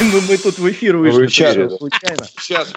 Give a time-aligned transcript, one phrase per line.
[0.00, 1.16] Мы, мы тут в эфир вышли.
[1.16, 1.70] Случайно.
[2.38, 2.72] Сейчас.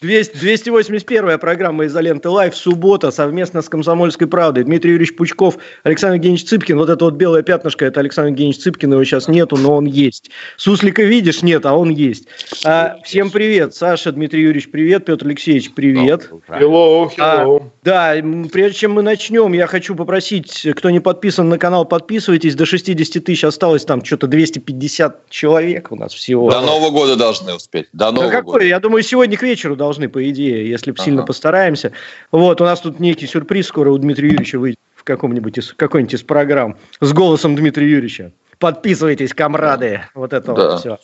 [0.00, 2.56] 200 281 программа «Изоленты Лайв».
[2.56, 4.64] Суббота совместно с «Комсомольской правдой».
[4.64, 6.78] Дмитрий Юрьевич Пучков, Александр Евгеньевич Цыпкин.
[6.78, 8.92] Вот это вот белое пятнышко, это Александр Евгеньевич Цыпкин.
[8.92, 10.30] Его сейчас нету, но он есть.
[10.56, 11.42] Суслика видишь?
[11.42, 12.26] Нет, а он есть.
[12.64, 13.74] А, всем привет.
[13.74, 15.04] Саша, Дмитрий Юрьевич, привет.
[15.04, 16.30] Петр Алексеевич, привет.
[16.48, 17.62] Hello, hello.
[17.62, 18.14] А, да,
[18.50, 22.54] прежде чем мы начнем, я хочу попросить, кто не подписан на канал, подписывайтесь.
[22.54, 26.50] До 60 тысяч осталось там что-то 250 человек у нас всего.
[26.50, 27.86] До Нового года должны успеть.
[27.92, 28.52] До Да Нового какой?
[28.52, 28.64] года.
[28.66, 31.04] Я думаю, сегодня к вечеру должны, по идее, если бы Ага.
[31.04, 31.92] сильно постараемся.
[32.30, 36.14] Вот, у нас тут некий сюрприз скоро у Дмитрия Юрьевича выйдет в каком-нибудь из, какой-нибудь
[36.14, 38.32] из программ с голосом Дмитрия Юрьевича.
[38.58, 40.02] Подписывайтесь, комрады.
[40.14, 40.70] Вот это Да.
[40.70, 40.98] вот все.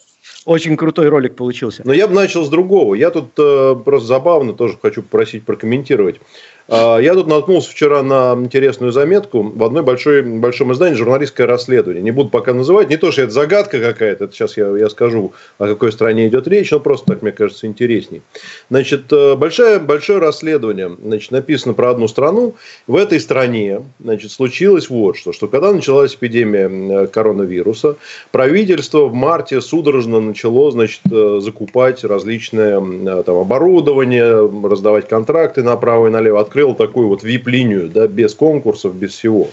[0.45, 1.83] Очень крутой ролик получился.
[1.85, 2.95] Но я бы начал с другого.
[2.95, 6.21] Я тут э, просто забавно тоже хочу попросить прокомментировать.
[6.69, 12.03] А, Я тут наткнулся вчера на интересную заметку в одной большой, большом издании «Журналистское расследование».
[12.03, 12.91] Не буду пока называть.
[12.91, 14.25] Не то, что это загадка какая-то.
[14.25, 16.71] Это сейчас я, я скажу, о какой стране идет речь.
[16.71, 18.21] Но просто так, мне кажется, интересней.
[18.69, 20.95] Значит, э, большое, большое расследование.
[21.03, 22.55] Значит, написано про одну страну.
[22.87, 25.33] В этой стране значит, случилось вот что.
[25.33, 27.97] Что когда началась эпидемия э, коронавируса,
[28.31, 32.79] правительство в марте судорожно начало значит, э, закупать различное
[33.23, 36.41] там, оборудование, раздавать контракты направо и налево.
[36.59, 39.47] Открыло такую вот VIP-линию, да, без конкурсов, без всего.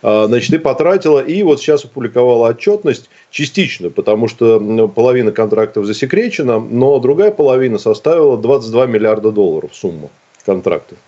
[0.00, 5.86] А, Значит, и потратила, и вот сейчас опубликовала отчетность частично, потому что м, половина контрактов
[5.86, 10.08] засекречена, но другая половина составила 22 миллиарда долларов сумма
[10.44, 10.98] контрактов.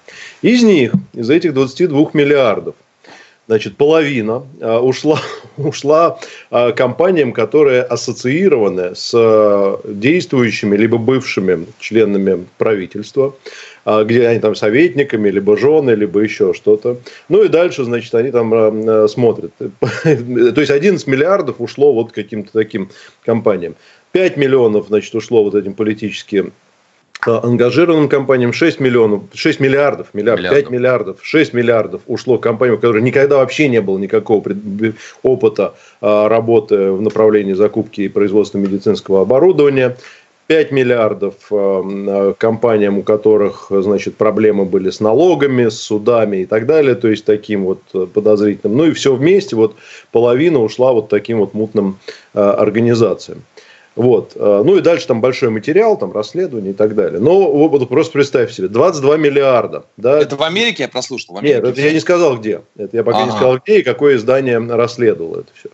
[0.42, 2.75] Из них, из этих 22 миллиардов,
[3.48, 5.22] Значит, половина а, ушла,
[5.56, 13.34] ушла а, компаниям, которые ассоциированы с а, действующими либо бывшими членами правительства,
[13.86, 16.98] где они там советниками, либо жены, либо еще что-то.
[17.31, 19.53] Ну и дальше, значит, они там смотрят.
[19.59, 22.91] То есть 11 миллиардов ушло вот каким-то таким
[23.25, 23.76] компаниям.
[24.12, 26.53] 5 миллионов, значит, ушло вот этим политическим
[27.26, 30.62] ангажированным компаниям 6 миллионов, 6 миллиардов, миллиард, Миллиардов.
[30.62, 34.42] 5 миллиардов, 6 миллиардов ушло компаниям, у которых никогда вообще не было никакого
[35.22, 39.96] опыта а, работы в направлении закупки и производства медицинского оборудования.
[40.46, 46.46] 5 миллиардов а, а, компаниям, у которых значит, проблемы были с налогами, с судами и
[46.46, 48.78] так далее, то есть таким вот э, подозрительным.
[48.78, 49.74] Ну и все вместе, вот
[50.12, 51.98] половина ушла вот таким вот мутным
[52.32, 53.42] организациям.
[53.98, 54.32] Вот.
[54.36, 57.19] э, Ну и дальше там большой материал, там расследование и так далее.
[57.19, 59.84] Но вот просто представь себе, 22 миллиарда.
[59.97, 60.20] Да?
[60.20, 61.34] Это в Америке я прослушал?
[61.34, 61.56] В Америке?
[61.60, 62.60] Нет, это я не сказал где.
[62.76, 63.36] Это я пока не Ага.
[63.36, 65.69] сказал где и какое издание расследовало это все.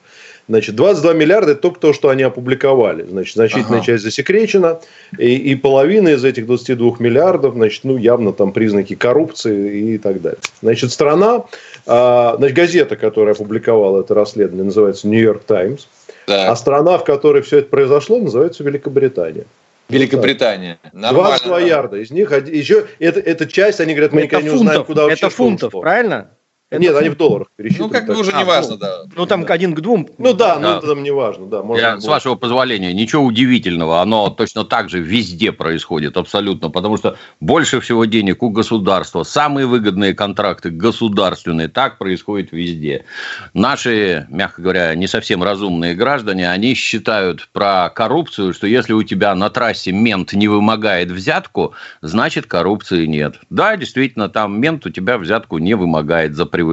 [0.49, 3.07] Значит, 22 миллиарда– это только то, что они опубликовали.
[3.09, 3.87] Значит, значительная Ага.
[3.87, 4.79] часть засекречена.
[5.19, 10.21] И, и половина из этих 22 миллиардов, значит, ну, явно там признаки коррупции и так
[10.23, 10.41] далее.
[10.63, 11.45] Значит, страна,
[11.87, 15.87] а, значит, газета, которая опубликовала это расследование, называется «Нью-Йорк Таймс».
[16.27, 16.51] Да.
[16.51, 19.45] А страна, в которой все это произошло, называется Великобритания.
[19.89, 20.79] Великобритания.
[20.93, 21.67] 22 Нормально.
[21.67, 21.97] ярда.
[21.99, 25.03] Из них еще это, эта часть, они говорят, мы это никогда не узнаем, фунтов, куда
[25.03, 25.81] вообще это что фунтов, ушло.
[25.83, 26.31] правильно?
[26.75, 27.93] Это Нет, они в долларах Ну, пересчитывают.
[27.93, 29.03] как бы уже А, не важно, да.
[29.17, 30.09] Ну, там один к двум.
[30.19, 30.61] Ну да, Да.
[30.61, 31.47] ну это там не важно.
[31.47, 36.69] Да, можно Я, с вашего позволения, ничего удивительного, оно точно так же везде происходит, абсолютно,
[36.71, 43.05] потому что больше всего денег у государства, самые выгодные контракты государственные, так происходит везде.
[43.53, 49.35] Наши, мягко говоря, не совсем разумные граждане, они считают про коррупцию, что если у тебя
[49.35, 53.37] на трассе мент не вымогает взятку, значит коррупции нет.
[53.51, 56.64] Да, действительно, там мент у тебя взятку не вымогает за превышение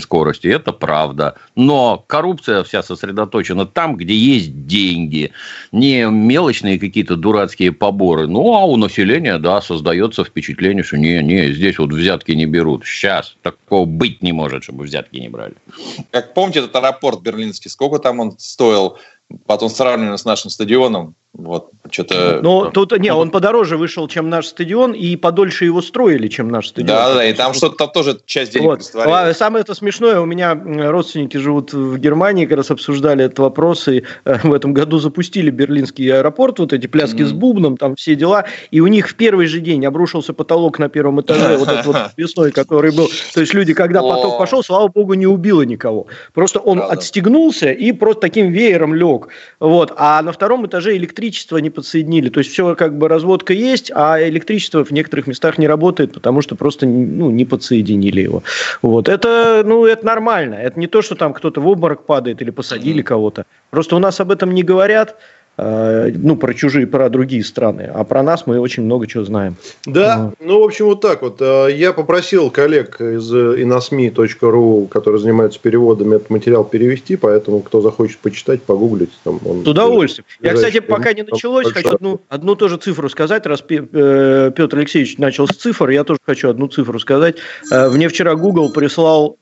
[0.00, 1.36] скорости, это правда.
[1.56, 5.32] Но коррупция вся сосредоточена там, где есть деньги,
[5.72, 8.26] не мелочные какие-то дурацкие поборы.
[8.26, 12.84] Ну, а у населения, да, создается впечатление, что не, не, здесь вот взятки не берут.
[12.84, 15.54] Сейчас такого быть не может, чтобы взятки не брали.
[16.10, 18.98] Как помните этот аэропорт берлинский, сколько там он стоил?
[19.46, 21.14] Потом сравнивали с нашим стадионом.
[21.32, 22.40] Вот, что-то...
[22.42, 26.68] Ну, тут, не, он подороже вышел, чем наш стадион, и подольше его строили, чем наш
[26.68, 26.88] стадион.
[26.88, 28.78] Да, да, и там что-то там тоже часть денег Вот.
[28.80, 29.30] растворилась.
[29.30, 33.38] А Самое это смешное, у меня м, родственники живут в Германии, как раз обсуждали этот
[33.38, 37.38] вопрос, и э, в этом году запустили берлинский аэропорт, вот эти пляски с Мгм.
[37.38, 41.20] бубном, там все дела, и у них в первый же день обрушился потолок на первом
[41.20, 43.08] этаже, вот этот вот весной, который был.
[43.34, 46.08] То есть люди, когда поток пошел, слава богу, не убило никого.
[46.34, 49.28] Просто он отстегнулся и просто таким веером лег.
[49.60, 49.92] Вот.
[49.96, 52.30] А на втором этаже электричество электричество не подсоединили.
[52.30, 56.42] То есть все как бы разводка есть, а электричество в некоторых местах не работает, потому
[56.42, 58.42] что просто ну, не подсоединили его.
[58.82, 59.08] Вот.
[59.08, 60.54] Это, ну, это нормально.
[60.54, 63.44] Это не то, что там кто-то в обморок падает или посадили кого-то.
[63.70, 65.16] Просто у нас об этом не говорят.
[65.62, 67.90] Э, ну, про чужие, про другие страны.
[67.92, 69.56] А про нас мы очень много чего знаем.
[69.84, 71.36] Да, ну, в общем, вот так вот.
[71.40, 78.18] Э, я попросил коллег из inosmi.ru, которые занимаются переводами, этот материал перевести, поэтому кто захочет
[78.18, 79.10] почитать, погуглить.
[79.22, 80.24] Там он С удовольствием.
[80.40, 81.82] Я, кстати, пока не началось, большой.
[81.82, 83.44] хочу одну, одну тоже цифру сказать.
[83.44, 87.36] Раз э, Петр Алексеевич начал с цифр, я тоже хочу одну цифру сказать.
[87.70, 89.36] Мне вчера Google прислал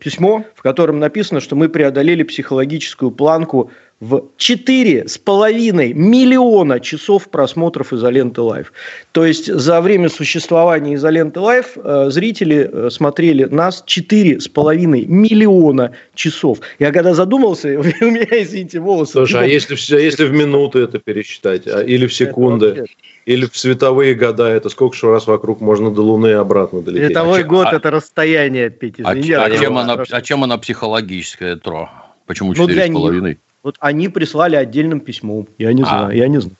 [0.00, 8.40] письмо, в котором написано, что мы преодолели психологическую планку в 4,5 миллиона часов просмотров изоленты
[8.40, 8.72] live.
[9.12, 16.60] То есть за время существования изоленты live э, зрители э, смотрели нас 4,5 миллиона часов.
[16.78, 19.12] Я когда задумался, у меня, извините, волосы...
[19.12, 22.86] Слушай, а если, если в минуты это пересчитать, а, или в секунды,
[23.26, 27.08] или в световые года, это сколько же раз вокруг можно до Луны и обратно долететь?
[27.08, 29.32] Световой а, год а,– это расстояние, Петь, извини.
[29.32, 31.90] А, а, чем она, а чем она психологическая, Тру?
[32.24, 32.88] Почему 4,5?
[32.88, 35.48] Ну, вот они прислали отдельным письмом.
[35.58, 35.86] Я не а.
[35.86, 36.56] знаю, я не знаю.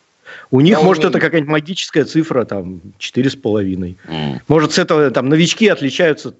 [0.50, 1.10] У них, я может, умею.
[1.10, 3.96] это какая-нибудь магическая цифра, там, четыре с половиной.
[4.48, 6.34] Может, с этого там новички отличаются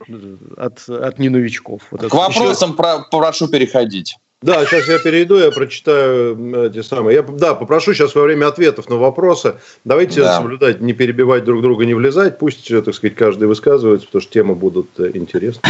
[0.57, 1.83] от, от не новичков.
[1.91, 2.77] Вот К вопросам еще...
[2.77, 4.17] про, прошу переходить.
[4.43, 7.17] Да, сейчас я перейду, я прочитаю эти самые.
[7.17, 9.56] Я, да, попрошу сейчас во время ответов на вопросы.
[9.85, 10.39] Давайте да.
[10.39, 12.39] соблюдать, не перебивать друг друга, не влезать.
[12.39, 15.61] Пусть, так сказать, каждый высказывается, потому что темы будут э, интересны.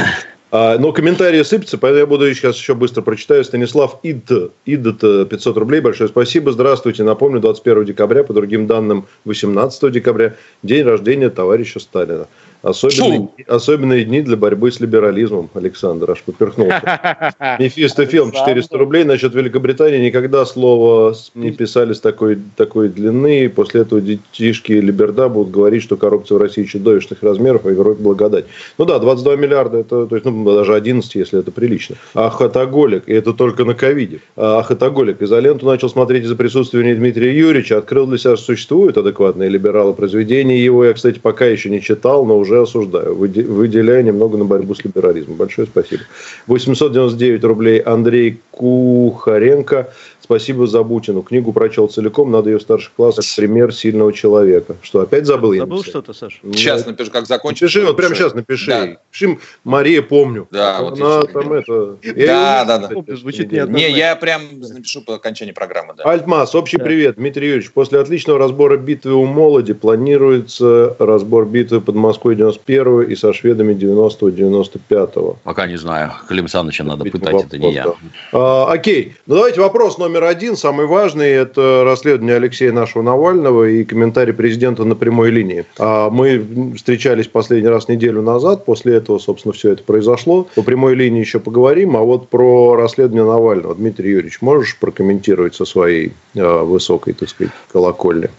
[0.52, 3.44] А, но комментарии сыпятся, поэтому я буду сейчас еще быстро прочитаю.
[3.44, 4.30] Станислав Ид,
[4.66, 6.50] Ид 500 рублей, большое спасибо.
[6.50, 7.04] Здравствуйте.
[7.04, 12.26] Напомню, 21 декабря, по другим данным, 18 декабря, день рождения товарища Сталина.
[12.62, 17.34] Особенные, особенные дни для борьбы с либерализмом, Александр, аж поперхнулся.
[17.58, 19.04] Мефисто фильм 400 рублей.
[19.04, 23.48] Насчет Великобритании никогда слово не писали с такой, такой длины.
[23.48, 28.44] После этого детишки Либерда будут говорить, что коррупция в России чудовищных размеров, а Европе благодать.
[28.76, 31.96] Ну да, 22 миллиарда, это, то есть, ну, даже 11, если это прилично.
[32.12, 34.20] Ахатоголик, и это только на ковиде.
[34.36, 35.22] Ахатоголик.
[35.22, 37.78] Изоленту начал смотреть из-за присутствия Дмитрия Юрьевича.
[37.78, 39.94] Открыл для себя, что существуют адекватные либералы.
[39.94, 44.44] Произведения его я, кстати, пока еще не читал, но уже уже осуждаю, выделяя немного на
[44.44, 45.36] борьбу с либерализмом.
[45.36, 46.02] Большое спасибо.
[46.46, 49.92] 899 рублей Андрей Кухаренко.
[50.30, 51.22] Спасибо за Бутину.
[51.22, 53.24] Книгу прочел целиком, надо ее в старших классах.
[53.36, 54.76] Пример сильного человека.
[54.80, 55.56] Что, опять забыл?
[55.56, 56.36] Забыл что-то, Саша?
[56.52, 57.62] Сейчас напишу, как закончить.
[57.62, 58.70] Напиши, вот прямо сейчас напиши.
[58.70, 58.96] Да.
[59.10, 60.46] Пиши, Мария, помню.
[60.52, 61.96] Да, вот Она там это...
[62.14, 63.16] Да, да, да.
[63.16, 65.94] Звучит не, не, я прям напишу по окончании программы.
[65.96, 66.04] Да.
[66.04, 66.84] Альтмас, общий да.
[66.84, 67.16] привет.
[67.16, 73.16] Дмитрий Юрьевич, после отличного разбора битвы у Молоди планируется разбор битвы под Москвой 91 и
[73.16, 75.36] со шведами 90-95.
[75.44, 76.12] Пока не знаю.
[76.28, 77.86] Клим Саныча надо пытать, это не я.
[78.32, 79.14] А, окей.
[79.26, 84.34] Ну, давайте вопрос номер номер один, самый важный, это расследование Алексея нашего Навального и комментарий
[84.34, 85.64] президента на прямой линии.
[85.78, 90.46] А мы встречались последний раз неделю назад, после этого, собственно, все это произошло.
[90.54, 93.74] По прямой линии еще поговорим, а вот про расследование Навального.
[93.74, 98.30] Дмитрий Юрьевич, можешь прокомментировать со своей э, высокой, так сказать, колокольни?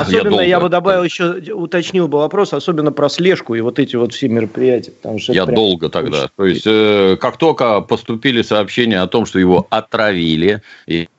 [0.00, 3.96] Особенно я, я бы добавил еще, уточнил бы вопрос, особенно про слежку и вот эти
[3.96, 4.92] вот все мероприятия.
[4.92, 6.28] Потому что я долго тогда.
[6.36, 10.62] То есть, э, как только поступили сообщения о том, что его отравили,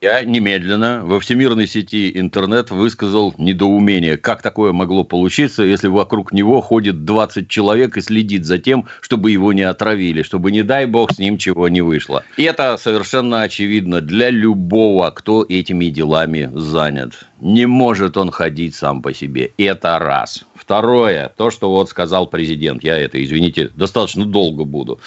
[0.02, 6.62] я немедленно во всемирной сети интернет высказал недоумение, как такое могло получиться, если вокруг него
[6.62, 11.12] ходит 20 человек и следит за тем, чтобы его не отравили, чтобы, не дай бог,
[11.12, 12.24] с ним чего не вышло.
[12.38, 17.26] И это совершенно очевидно для любого, кто этими делами занят.
[17.42, 19.52] Не может он ходить сам по себе.
[19.58, 20.46] Это раз.
[20.56, 25.00] Второе, то, что вот сказал президент, я это, извините, достаточно долго буду.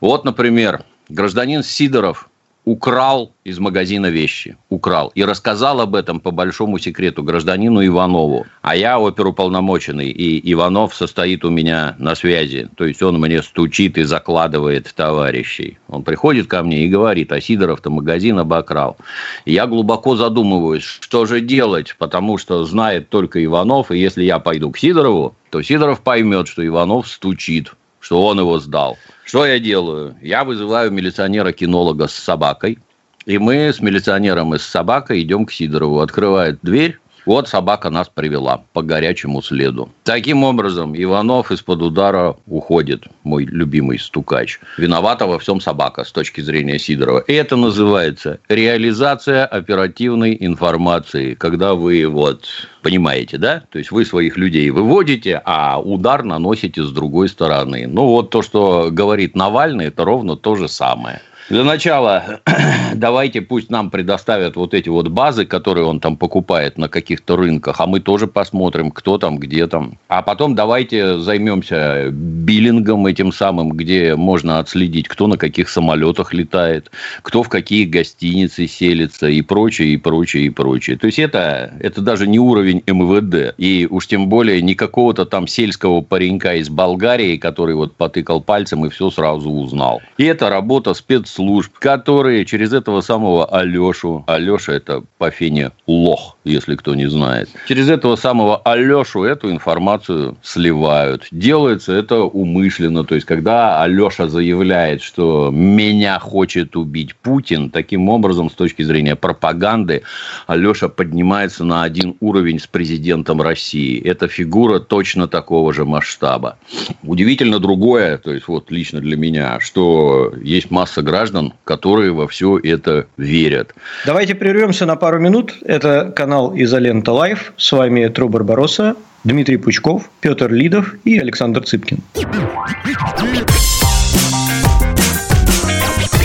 [0.00, 2.28] Вот, например, гражданин Сидоров
[2.64, 4.56] украл из магазина вещи.
[4.70, 5.12] Украл.
[5.14, 8.46] И рассказал об этом по большому секрету гражданину Иванову.
[8.62, 12.68] А я оперуполномоченный, и Иванов состоит у меня на связи.
[12.76, 15.78] То есть, он мне стучит и закладывает товарищей.
[15.88, 18.96] Он приходит ко мне и говорит, а Сидоров-то магазин обокрал.
[19.44, 24.38] И я глубоко задумываюсь, что же делать, потому что знает только Иванов, и если я
[24.38, 27.72] пойду к Сидорову, то Сидоров поймет, что Иванов стучит,
[28.04, 28.98] что он его сдал.
[29.24, 30.14] Что я делаю?
[30.20, 32.78] Я вызываю милиционера-кинолога с собакой,
[33.24, 36.00] и мы с милиционером и с собакой идем к Сидорову.
[36.00, 39.90] Открывает дверь, вот собака нас привела по горячему следу.
[40.04, 44.60] Таким образом, Иванов из-под удара уходит, мой любимый стукач.
[44.78, 47.20] Виновата во всем собака с точки зрения Сидорова.
[47.20, 52.46] И это называется реализация оперативной информации, когда вы вот
[52.82, 53.62] понимаете, да?
[53.70, 57.86] То есть вы своих людей выводите, а удар наносите с другой стороны.
[57.86, 61.20] Ну вот то, что говорит Навальный, это ровно то же самое.
[61.50, 62.40] Для начала
[62.94, 67.80] давайте пусть нам предоставят вот эти вот базы, которые он там покупает на каких-то рынках,
[67.80, 69.98] а мы тоже посмотрим, кто там, где там.
[70.08, 76.90] А потом давайте займемся биллингом этим самым, где можно отследить, кто на каких самолетах летает,
[77.20, 80.96] кто в какие гостиницы селится и прочее, и прочее, и прочее.
[80.96, 83.54] То есть это, это даже не уровень МВД.
[83.58, 88.86] И уж тем более не какого-то там сельского паренька из Болгарии, который вот потыкал пальцем
[88.86, 90.00] и все сразу узнал.
[90.16, 90.94] И это работа
[91.34, 97.48] спецслужб, которые через этого самого Алешу, Алеша это по фене лох, если кто не знает,
[97.66, 101.26] через этого самого Алешу эту информацию сливают.
[101.30, 103.04] Делается это умышленно.
[103.04, 109.16] То есть, когда Алеша заявляет, что меня хочет убить Путин, таким образом, с точки зрения
[109.16, 110.02] пропаганды,
[110.46, 114.02] Алеша поднимается на один уровень с президентом России.
[114.02, 116.58] Это фигура точно такого же масштаба.
[117.02, 122.58] Удивительно другое, то есть вот лично для меня, что есть масса граждан, которые во все
[122.58, 123.74] это верят.
[124.06, 125.54] Давайте прервемся на пару минут.
[125.62, 127.52] Это канал Изолента Live.
[127.56, 131.98] С вами Тру Барбаросса, Дмитрий Пучков, Петр Лидов и Александр Цыпкин.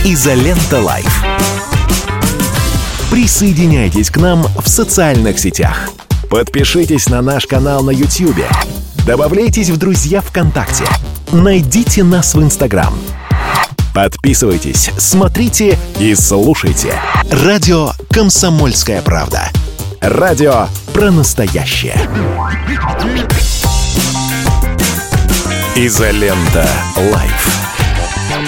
[0.05, 1.23] Изолента Live.
[3.11, 5.89] Присоединяйтесь к нам в социальных сетях.
[6.29, 8.45] Подпишитесь на наш канал на YouTube.
[9.05, 10.85] Добавляйтесь в друзья ВКонтакте.
[11.31, 12.93] Найдите нас в Инстаграм.
[13.93, 16.93] Подписывайтесь, смотрите и слушайте.
[17.31, 19.49] Радио «Комсомольская правда».
[20.01, 21.95] Радио про настоящее.
[25.75, 26.65] Изолента.
[26.95, 27.68] Live.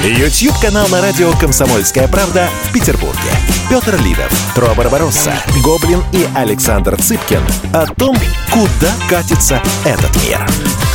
[0.04, 3.20] YouTube-канал на радио «Комсомольская правда» в Петербурге.
[3.70, 5.32] Петр Лидов, Тро Барбаросса,
[5.64, 7.42] Гоблин и Александр Цыпкин
[7.72, 8.18] о том,
[8.52, 10.44] куда катится этот мир.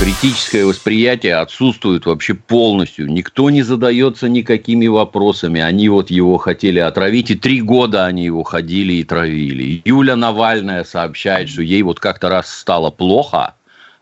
[0.00, 3.06] Критическое восприятие отсутствует вообще полностью.
[3.08, 5.60] Никто не задается никакими вопросами.
[5.60, 9.82] Они вот его хотели отравить, и три года они его ходили и травили.
[9.84, 13.54] Юля Навальная сообщает, что ей вот как-то раз стало плохо,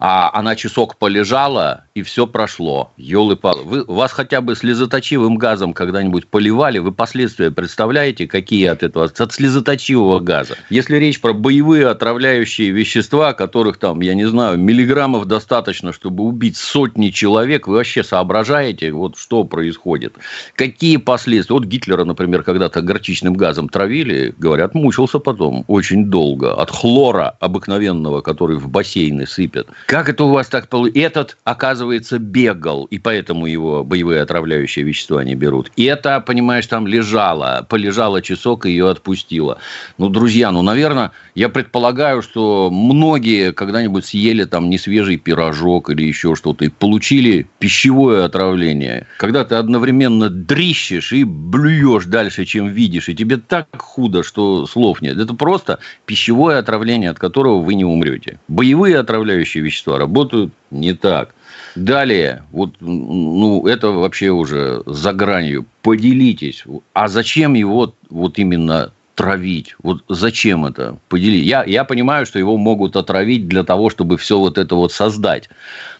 [0.06, 2.92] а она часок полежала, и все прошло.
[2.98, 6.78] елы палы вы Вас хотя бы слезоточивым газом когда-нибудь поливали?
[6.78, 9.06] Вы последствия представляете, какие от этого?
[9.06, 10.56] От слезоточивого газа.
[10.68, 16.58] Если речь про боевые отравляющие вещества, которых там, я не знаю, миллиграммов достаточно, чтобы убить
[16.58, 20.16] сотни человек, вы вообще соображаете, вот что происходит?
[20.54, 21.54] Какие последствия?
[21.54, 26.52] Вот Гитлера, например, когда-то горчичным газом травили, говорят, мучился потом очень долго.
[26.52, 29.68] От хлора обыкновенного, который в бассейны сыпят.
[29.94, 31.04] Как это у вас так получилось?
[31.04, 35.70] Этот, оказывается, бегал, и поэтому его боевые отравляющие вещества не берут.
[35.76, 39.58] И это, понимаешь, там лежало, полежало часок и ее отпустило.
[39.98, 46.34] Ну, друзья, ну, наверное, я предполагаю, что многие когда-нибудь съели там несвежий пирожок или еще
[46.34, 49.06] что-то и получили пищевое отравление.
[49.18, 55.02] Когда ты одновременно дрищешь и блюешь дальше, чем видишь, и тебе так худо, что слов
[55.02, 55.18] нет.
[55.18, 58.40] Это просто пищевое отравление, от которого вы не умрете.
[58.48, 61.34] Боевые отравляющие вещества вещества работают не так.
[61.74, 65.66] Далее, вот, ну, это вообще уже за гранью.
[65.82, 66.64] Поделитесь.
[66.92, 69.74] А зачем его вот именно травить?
[69.82, 70.96] Вот зачем это?
[71.08, 71.46] Поделить.
[71.46, 75.48] Я, я понимаю, что его могут отравить для того, чтобы все вот это вот создать.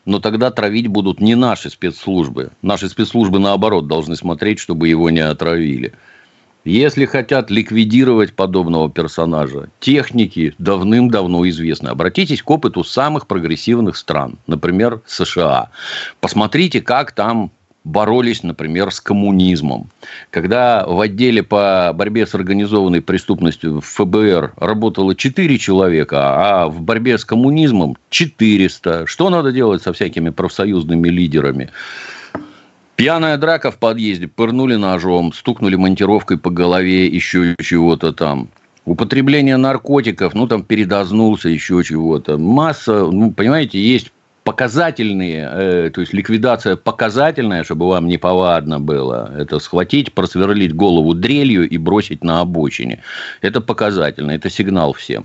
[0.07, 2.51] Но тогда травить будут не наши спецслужбы.
[2.63, 5.93] Наши спецслужбы, наоборот, должны смотреть, чтобы его не отравили.
[6.65, 11.89] Если хотят ликвидировать подобного персонажа, техники давным-давно известны.
[11.89, 15.69] Обратитесь к опыту самых прогрессивных стран, например, США.
[16.21, 17.51] Посмотрите, как там
[17.85, 19.91] боролись, например, с коммунизмом.
[20.31, 26.81] Когда в отделе по борьбе с организованной преступностью в ФБР работало 4 человека, а в
[26.81, 29.07] борьбе с коммунизмом 400.
[29.07, 31.71] Что надо делать со всякими профсоюзными лидерами?
[32.97, 38.49] Пьяная драка в подъезде, пырнули ножом, стукнули монтировкой по голове, еще чего-то там.
[38.85, 42.39] Употребление наркотиков, ну, там, передознулся, еще чего-то.
[42.39, 44.13] Масса, ну, понимаете, есть
[44.45, 51.15] показательные, э, то есть ликвидация показательная, чтобы вам не повадно было, это схватить, просверлить голову
[51.15, 53.03] дрелью и бросить на обочине.
[53.41, 55.25] Это показательно, это сигнал всем.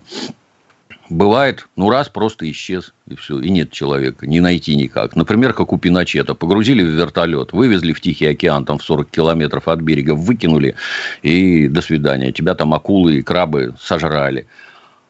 [1.09, 5.15] Бывает, ну раз просто исчез, и все, и нет человека, не найти никак.
[5.15, 6.35] Например, как у Пиночета.
[6.35, 10.75] Погрузили в вертолет, вывезли в Тихий океан, там в 40 километров от берега, выкинули,
[11.23, 12.31] и до свидания.
[12.31, 14.45] Тебя там акулы и крабы сожрали.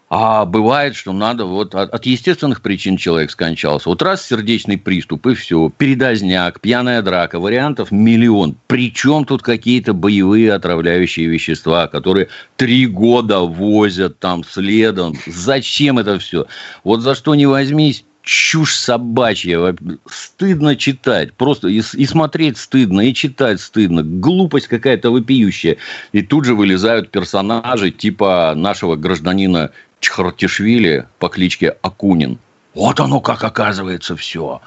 [0.09, 3.89] А бывает, что надо вот от, от естественных причин человек скончался.
[3.89, 8.57] Вот раз сердечный приступ и все, передозняк, пьяная драка, вариантов миллион.
[8.65, 15.15] Причем тут какие-то боевые отравляющие вещества, которые три года возят там следом.
[15.27, 16.47] Зачем это все?
[16.83, 19.75] Вот за что не возьмись, чушь собачья.
[20.07, 21.33] Стыдно читать.
[21.33, 24.03] Просто и, и смотреть стыдно, и читать стыдно.
[24.03, 25.77] Глупость какая-то вопиющая.
[26.11, 32.39] И тут же вылезают персонажи типа нашего гражданина Чхартишвили по кличке Акунин.
[32.73, 34.61] Вот оно как оказывается все.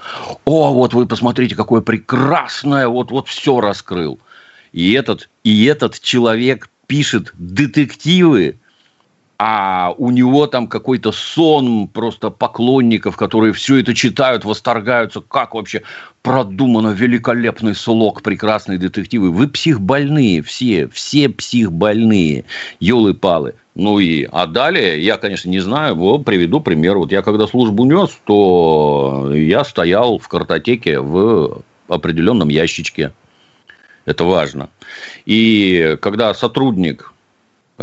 [0.44, 4.18] О, вот вы посмотрите, какое прекрасное, вот, вот все раскрыл.
[4.72, 8.58] И этот, и этот человек пишет детективы
[9.38, 15.82] а у него там какой-то сон просто поклонников, которые все это читают, восторгаются, как вообще
[16.22, 19.30] продумано, великолепный слог, прекрасные детективы.
[19.30, 22.44] Вы психбольные все, все психбольные,
[22.78, 23.54] елы-палы.
[23.74, 26.98] Ну и, а далее, я, конечно, не знаю, вот приведу пример.
[26.98, 33.12] Вот я когда службу нес, то я стоял в картотеке в определенном ящичке.
[34.04, 34.68] Это важно.
[35.26, 37.12] И когда сотрудник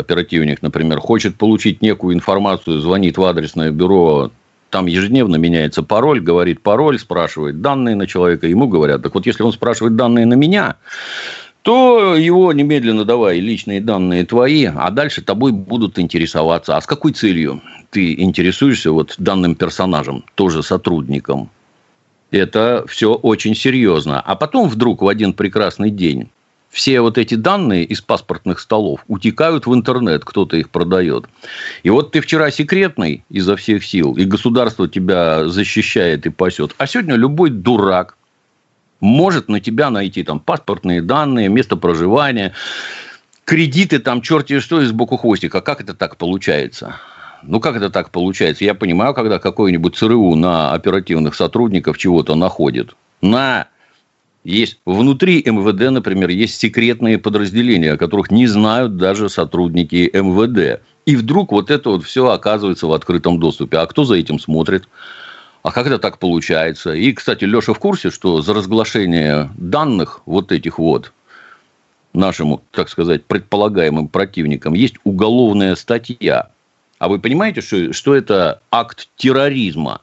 [0.00, 4.30] оперативник, например, хочет получить некую информацию, звонит в адресное бюро,
[4.70, 9.42] там ежедневно меняется пароль, говорит пароль, спрашивает данные на человека, ему говорят, так вот, если
[9.42, 10.76] он спрашивает данные на меня,
[11.62, 16.76] то его немедленно давай личные данные твои, а дальше тобой будут интересоваться.
[16.76, 21.50] А с какой целью ты интересуешься вот данным персонажем, тоже сотрудником?
[22.30, 24.20] Это все очень серьезно.
[24.20, 26.30] А потом вдруг в один прекрасный день
[26.70, 31.26] все вот эти данные из паспортных столов утекают в интернет, кто-то их продает.
[31.82, 36.74] И вот ты вчера секретный изо всех сил, и государство тебя защищает и пасет.
[36.78, 38.16] А сегодня любой дурак
[39.00, 42.52] может на тебя найти там паспортные данные, место проживания,
[43.44, 45.60] кредиты, там черти что из боку хвостика.
[45.60, 46.96] Как это так получается?
[47.42, 48.64] Ну, как это так получается?
[48.64, 52.94] Я понимаю, когда какой-нибудь ЦРУ на оперативных сотрудников чего-то находит.
[53.22, 53.68] На
[54.44, 60.82] есть внутри МВД, например, есть секретные подразделения, о которых не знают даже сотрудники МВД.
[61.06, 63.78] И вдруг вот это вот все оказывается в открытом доступе.
[63.78, 64.88] А кто за этим смотрит?
[65.62, 66.94] А как это так получается?
[66.94, 71.12] И, кстати, Леша в курсе, что за разглашение данных вот этих вот
[72.14, 76.48] нашему, так сказать, предполагаемым противникам есть уголовная статья.
[76.98, 80.00] А вы понимаете, что, что это акт терроризма?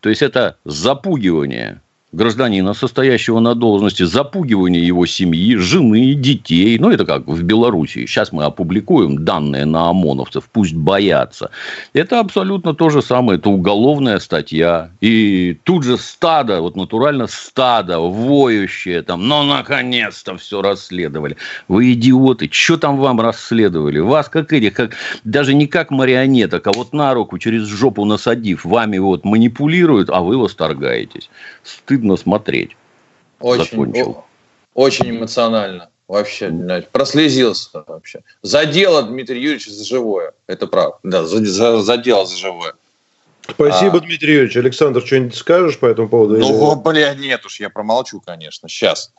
[0.00, 1.80] То есть это запугивание
[2.14, 6.78] гражданина, состоящего на должности, запугивание его семьи, жены, детей.
[6.78, 8.06] Ну, это как в Беларуси.
[8.06, 11.50] Сейчас мы опубликуем данные на ОМОНовцев, пусть боятся.
[11.92, 13.38] Это абсолютно то же самое.
[13.38, 14.90] Это уголовная статья.
[15.00, 21.36] И тут же стадо, вот натурально стадо, воющее там, ну, наконец-то все расследовали.
[21.68, 23.98] Вы идиоты, что там вам расследовали?
[23.98, 24.92] Вас как этих, как,
[25.24, 30.20] даже не как марионеток, а вот на руку через жопу насадив, вами вот манипулируют, а
[30.20, 31.28] вы восторгаетесь.
[31.62, 32.76] Стыдно стыдно смотреть.
[33.40, 34.24] Очень, Закончил.
[34.74, 35.90] очень эмоционально.
[36.06, 36.50] Вообще,
[36.92, 38.20] прослезился вообще.
[38.42, 40.32] Задело Дмитрий Юрьевич за живое.
[40.46, 40.98] Это правда.
[41.02, 42.74] Да, задело за живое.
[43.48, 44.56] Спасибо, а, Дмитрий Юрьевич.
[44.56, 46.38] Александр, что-нибудь скажешь по этому поводу?
[46.38, 46.82] Ну, или...
[46.82, 48.68] бля, нет уж, я промолчу, конечно.
[48.68, 49.12] Сейчас.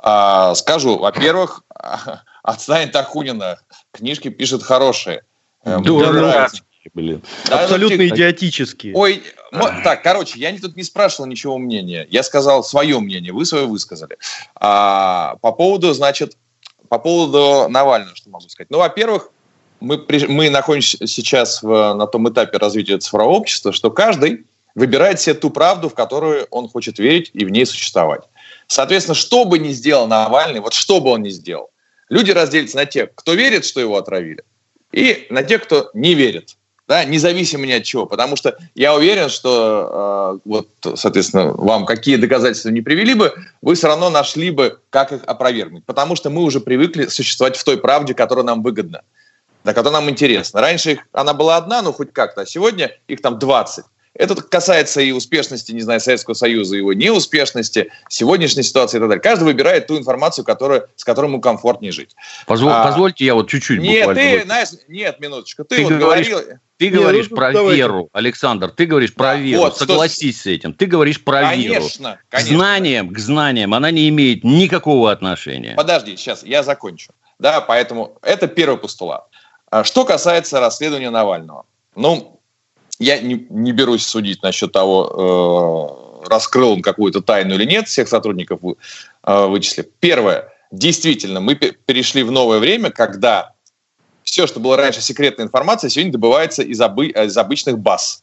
[0.00, 1.62] А, скажу, во-первых,
[2.42, 3.58] отстань Тахунина.
[3.92, 5.22] Книжки пишет хорошие.
[5.64, 6.52] Дурак
[6.94, 7.22] блин.
[7.46, 8.94] Да, Абсолютно ну, идиотические.
[8.94, 9.22] Ой,
[9.84, 12.06] так, короче, я тут не спрашивал ничего мнения.
[12.10, 14.18] Я сказал свое мнение, вы свое высказали.
[14.54, 16.36] А, по поводу, значит,
[16.88, 18.70] по поводу Навального, что могу сказать.
[18.70, 19.30] Ну, во-первых,
[19.80, 25.34] мы, мы находимся сейчас в, на том этапе развития цифрового общества, что каждый выбирает себе
[25.34, 28.22] ту правду, в которую он хочет верить и в ней существовать.
[28.66, 31.70] Соответственно, что бы ни сделал Навальный, вот что бы он ни сделал,
[32.08, 34.44] люди разделятся на тех, кто верит, что его отравили,
[34.92, 36.56] и на тех, кто не верит
[36.88, 42.16] да, независимо ни от чего, потому что я уверен, что э, вот, соответственно, вам какие
[42.16, 46.42] доказательства не привели бы, вы все равно нашли бы, как их опровергнуть, потому что мы
[46.42, 49.02] уже привыкли существовать в той правде, которая нам выгодна,
[49.64, 50.62] да, которая нам интересна.
[50.62, 53.84] Раньше их, она была одна, ну хоть как-то, а сегодня их там 20.
[54.14, 59.22] Это касается и успешности, не знаю, Советского Союза, его неуспешности, сегодняшней ситуации и так далее.
[59.22, 62.16] Каждый выбирает ту информацию, которую, с которой ему комфортнее жить.
[62.46, 65.64] Позволь, а, позвольте я вот чуть-чуть Нет, ты, знаешь, нет, минуточку.
[65.64, 66.58] Ты, ты вот говоришь, говорил...
[66.78, 67.76] Ты ну, говоришь про давайте.
[67.76, 69.62] веру, Александр, ты говоришь про да, веру.
[69.62, 70.44] Вот, Согласись что...
[70.44, 70.72] с этим.
[70.72, 71.80] Ты говоришь про конечно, веру.
[71.80, 72.18] Конечно.
[72.30, 75.74] К знаниям, к знаниям она не имеет никакого отношения.
[75.76, 77.12] Подожди, сейчас я закончу.
[77.40, 79.26] Да, поэтому это первый постулат.
[79.70, 81.66] А что касается расследования Навального.
[81.96, 82.37] Ну,
[82.98, 88.08] я не, не берусь судить насчет того, э, раскрыл он какую-то тайну или нет, всех
[88.08, 89.86] сотрудников э, вычислив.
[90.00, 90.52] Первое.
[90.70, 93.52] Действительно, мы перешли в новое время, когда
[94.22, 98.22] все, что было раньше секретной информацией, сегодня добывается из, обы, из обычных баз.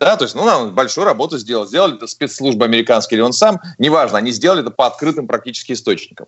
[0.00, 1.66] Да, то есть, ну, нам большую работу сделал.
[1.66, 6.26] Сделали это спецслужбы американские или он сам, неважно, они сделали это по открытым практически источникам.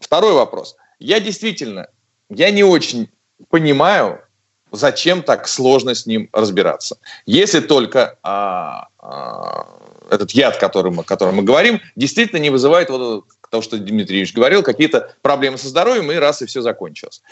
[0.00, 0.76] Второй вопрос.
[1.00, 1.88] Я действительно,
[2.28, 3.10] я не очень
[3.48, 4.20] понимаю,
[4.72, 6.98] зачем так сложно с ним разбираться?
[7.26, 9.66] Если только а, а,
[10.10, 14.18] этот яд, который мы, о котором мы говорим, действительно не вызывает вот то, что Дмитрий
[14.18, 17.22] Ильич говорил, какие-то проблемы со здоровьем, и раз, и все закончилось.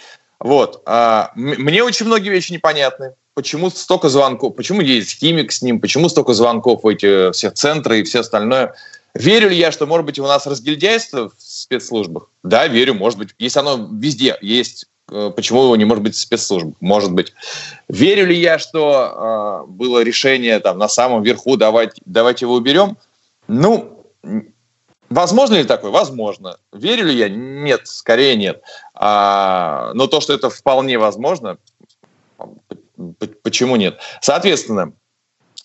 [0.40, 0.82] Вот.
[0.86, 3.14] А, мне очень многие вещи непонятны.
[3.34, 4.56] Почему столько звонков?
[4.56, 5.80] Почему есть химик с ним?
[5.80, 8.74] Почему столько звонков в эти все центры и все остальное?
[9.14, 12.30] Верю ли я, что, может быть, у нас разгильдяйство в спецслужбах?
[12.42, 13.30] Да, верю, может быть.
[13.38, 16.74] Если оно везде есть, почему его не может быть в спецслужбах?
[16.80, 17.32] Может быть.
[17.88, 22.96] Верю ли я, что э, было решение там на самом верху, давать, давайте его уберем?
[23.46, 23.98] Ну,
[25.10, 25.90] Возможно ли такое?
[25.90, 26.58] Возможно.
[26.72, 27.28] Верю ли я?
[27.28, 28.62] Нет, скорее нет.
[28.94, 31.56] А, но то, что это вполне возможно,
[33.42, 33.98] почему нет?
[34.20, 34.92] Соответственно,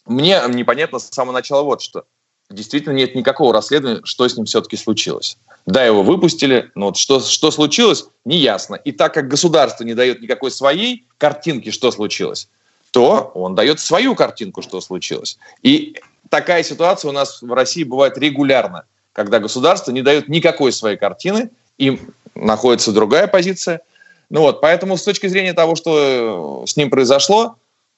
[0.05, 2.05] мне непонятно с самого начала вот что.
[2.53, 5.37] Действительно нет никакого расследования, что с ним все-таки случилось.
[5.65, 8.75] Да, его выпустили, но вот что, что случилось, неясно.
[8.75, 12.49] И так как государство не дает никакой своей картинки, что случилось,
[12.91, 15.37] то он дает свою картинку, что случилось.
[15.61, 15.95] И
[16.29, 21.51] такая ситуация у нас в России бывает регулярно когда государство не дает никакой своей картины,
[21.77, 23.81] им находится другая позиция.
[24.29, 27.55] Ну вот, поэтому с точки зрения того, что с ним произошло,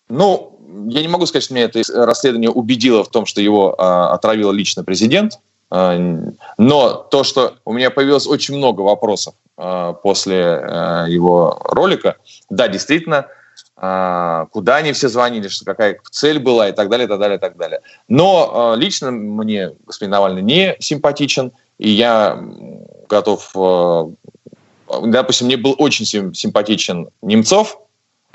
[0.09, 0.54] ну,
[0.87, 4.51] я не могу сказать, что меня это расследование убедило в том, что его э, отравил
[4.51, 5.39] лично президент,
[5.71, 6.17] э,
[6.57, 12.17] но то, что у меня появилось очень много вопросов э, после э, его ролика,
[12.49, 13.27] да, действительно,
[13.77, 17.37] а, куда они все звонили, что какая цель была и так далее, и так далее,
[17.37, 17.81] и так далее.
[18.07, 22.41] Но а, лично мне господин Навальный не симпатичен, и я
[23.09, 23.51] готов...
[23.55, 24.09] А,
[25.03, 27.79] допустим, мне был очень симпатичен Немцов,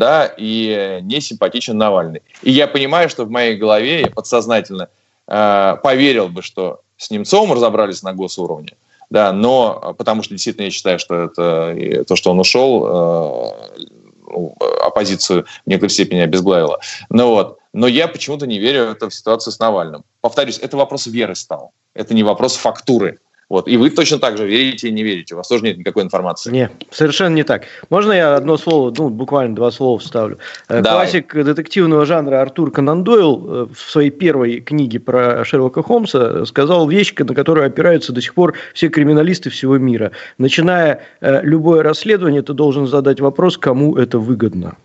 [0.01, 2.23] да, и не симпатичен Навальный.
[2.43, 4.89] И я понимаю, что в моей голове я подсознательно
[5.29, 8.73] э, поверил бы, что с Немцовым разобрались на госуровне,
[9.11, 13.89] да, но потому что действительно я считаю, что это то, что он ушел, э,
[14.27, 16.81] ну, оппозицию в некоторой степени обезглавила.
[17.11, 17.59] Ну, вот.
[17.75, 20.03] Но я почему-то не верю в эту ситуацию с Навальным.
[20.23, 21.73] Повторюсь, это вопрос веры стал.
[21.95, 23.19] Это не вопрос фактуры.
[23.51, 23.67] Вот.
[23.67, 25.35] И вы точно так же верите и не верите.
[25.35, 26.53] У вас тоже нет никакой информации.
[26.53, 27.65] Не, совершенно не так.
[27.91, 30.39] Можно я одно слово, ну, буквально два слова вставлю?
[30.69, 31.07] Э, Давай.
[31.07, 36.89] Классик детективного жанра Артур Конан Дойл э, в своей первой книге про Шерлока Холмса сказал
[36.89, 40.13] вещь, на которую опираются до сих пор все криминалисты всего мира.
[40.39, 44.77] Начиная э, любое расследование, ты должен задать вопрос, кому это выгодно.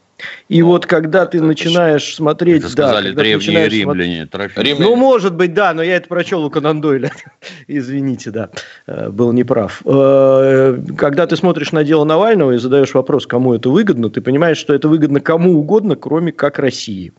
[0.48, 2.60] И ну, вот когда ты начинаешь смотреть...
[2.60, 4.80] Это сказали да, древние римляне, смотреть, римляне.
[4.80, 7.12] Ну, может быть, да, но я это прочел у Конан Дойля.
[7.68, 8.50] Извините, да,
[8.88, 9.82] э, был неправ.
[9.86, 14.58] Э, когда ты смотришь на дело Навального и задаешь вопрос, кому это выгодно, ты понимаешь,
[14.58, 17.12] что это выгодно кому угодно, кроме как России.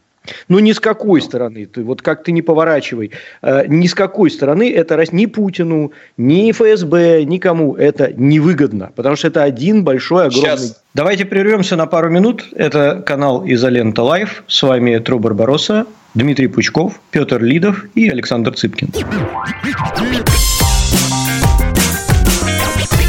[0.48, 3.12] Ну, ни с какой стороны, ты, вот как ты не поворачивай,
[3.42, 9.28] э, ни с какой стороны это ни Путину, ни ФСБ, никому это невыгодно, потому что
[9.28, 10.58] это один большой, огромный...
[10.58, 10.82] Сейчас.
[10.94, 12.46] Давайте прервемся на пару минут.
[12.54, 14.44] Это канал Изолента Live.
[14.46, 15.84] С вами Тру Барбароса,
[16.14, 18.88] Дмитрий Пучков, Петр Лидов и Александр Цыпкин.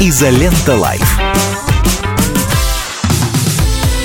[0.00, 1.18] Изолента Live.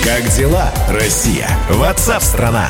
[0.03, 1.49] Как дела, Россия?
[1.69, 2.69] Ватсап-страна!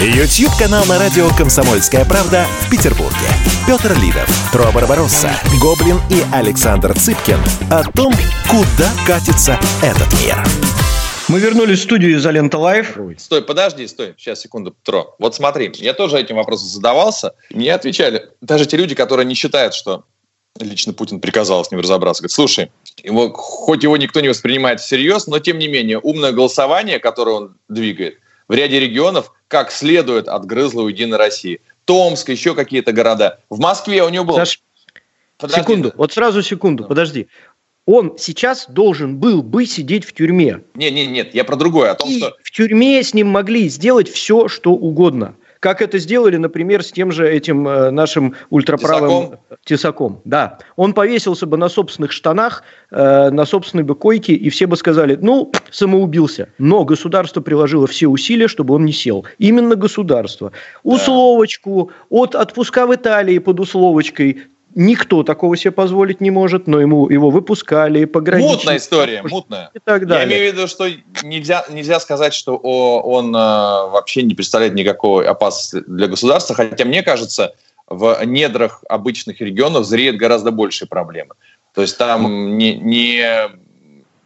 [0.00, 3.28] YouTube-канал на радио «Комсомольская правда» в Петербурге.
[3.66, 7.38] Петр Лидов, Тро Барбаросса, Гоблин и Александр Цыпкин
[7.70, 8.10] о том,
[8.48, 10.42] куда катится этот мир.
[11.28, 12.96] Мы вернулись в студию «Изолента Live».
[13.18, 15.14] Стой, подожди, стой, сейчас, секунду, Тро.
[15.18, 17.34] Вот смотри, я тоже этим вопросом задавался.
[17.50, 20.04] Мне отвечали даже те люди, которые не считают, что
[20.58, 22.22] лично Путин приказал с ним разобраться.
[22.22, 22.72] Говорит, слушай,
[23.04, 27.58] его, хоть его никто не воспринимает всерьез, но тем не менее умное голосование, которое он
[27.68, 28.14] двигает–
[28.50, 31.60] в ряде регионов как следует отгрызла у Единой России.
[31.84, 33.38] Томск, еще какие-то города.
[33.48, 34.38] В Москве у него было...
[34.38, 34.60] Саш,
[35.38, 37.28] подожди, секунду, вот сразу секунду, подожди.
[37.86, 40.62] Он сейчас должен был бы сидеть в тюрьме.
[40.74, 41.92] Нет, нет, нет, я про другое.
[41.92, 42.36] О том, И что...
[42.42, 47.12] в тюрьме с ним могли сделать все, что угодно как это сделали, например, с тем
[47.12, 49.58] же этим э, нашим ультраправым Тесаком.
[49.64, 50.20] Тесаком.
[50.24, 54.76] Да, он повесился бы на собственных штанах, э, на собственной бы койке, и все бы
[54.76, 56.48] сказали, ну, самоубился.
[56.58, 59.26] Но государство приложило все усилия, чтобы он не сел.
[59.38, 60.52] Именно государство.
[60.82, 64.44] Условочку от отпуска в Италии под условочкой
[64.74, 68.56] никто такого себе позволить не может, но ему его выпускали, пограничники.
[68.56, 69.70] Мутная история, мутная.
[69.74, 70.28] И так далее.
[70.28, 70.86] Я имею в виду, что
[71.22, 77.02] нельзя, нельзя сказать, что он э, вообще не представляет никакой опасности для государства, хотя мне
[77.02, 77.54] кажется,
[77.88, 81.34] в недрах обычных регионов зреет гораздо большие проблемы.
[81.74, 83.22] То есть там не, не,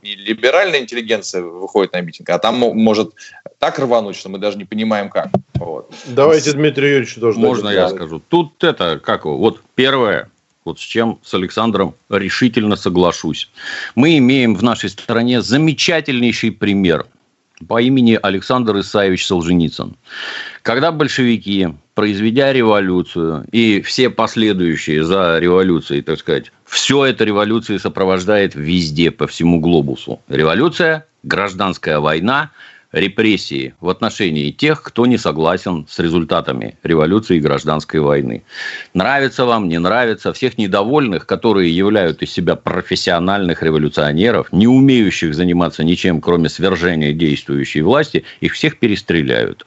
[0.03, 3.15] не либеральная интеллигенция выходит на митинг, а там может
[3.59, 5.29] так рвануть, что мы даже не понимаем как.
[5.55, 5.91] Вот.
[6.07, 7.39] Давайте Дмитрий Юрьевич тоже.
[7.39, 8.21] Можно я скажу?
[8.29, 10.31] Тут это, как вот первое,
[10.64, 13.50] вот с чем с Александром решительно соглашусь.
[13.94, 17.07] Мы имеем в нашей стране замечательнейший пример
[17.68, 19.96] по имени Александр Исаевич Солженицын.
[20.62, 28.55] Когда большевики, произведя революцию, и все последующие за революцией, так сказать, все это революции сопровождает
[28.55, 30.20] везде, по всему глобусу.
[30.29, 32.50] Революция, гражданская война–
[32.95, 38.45] репрессии в отношении тех, кто не согласен с результатами революции и гражданской войны.
[38.95, 45.85] Нравится вам, не нравится, всех недовольных, которые являют из себя профессиональных революционеров, не умеющих заниматься
[45.85, 49.67] ничем, кроме свержения действующей власти, их всех перестреляют.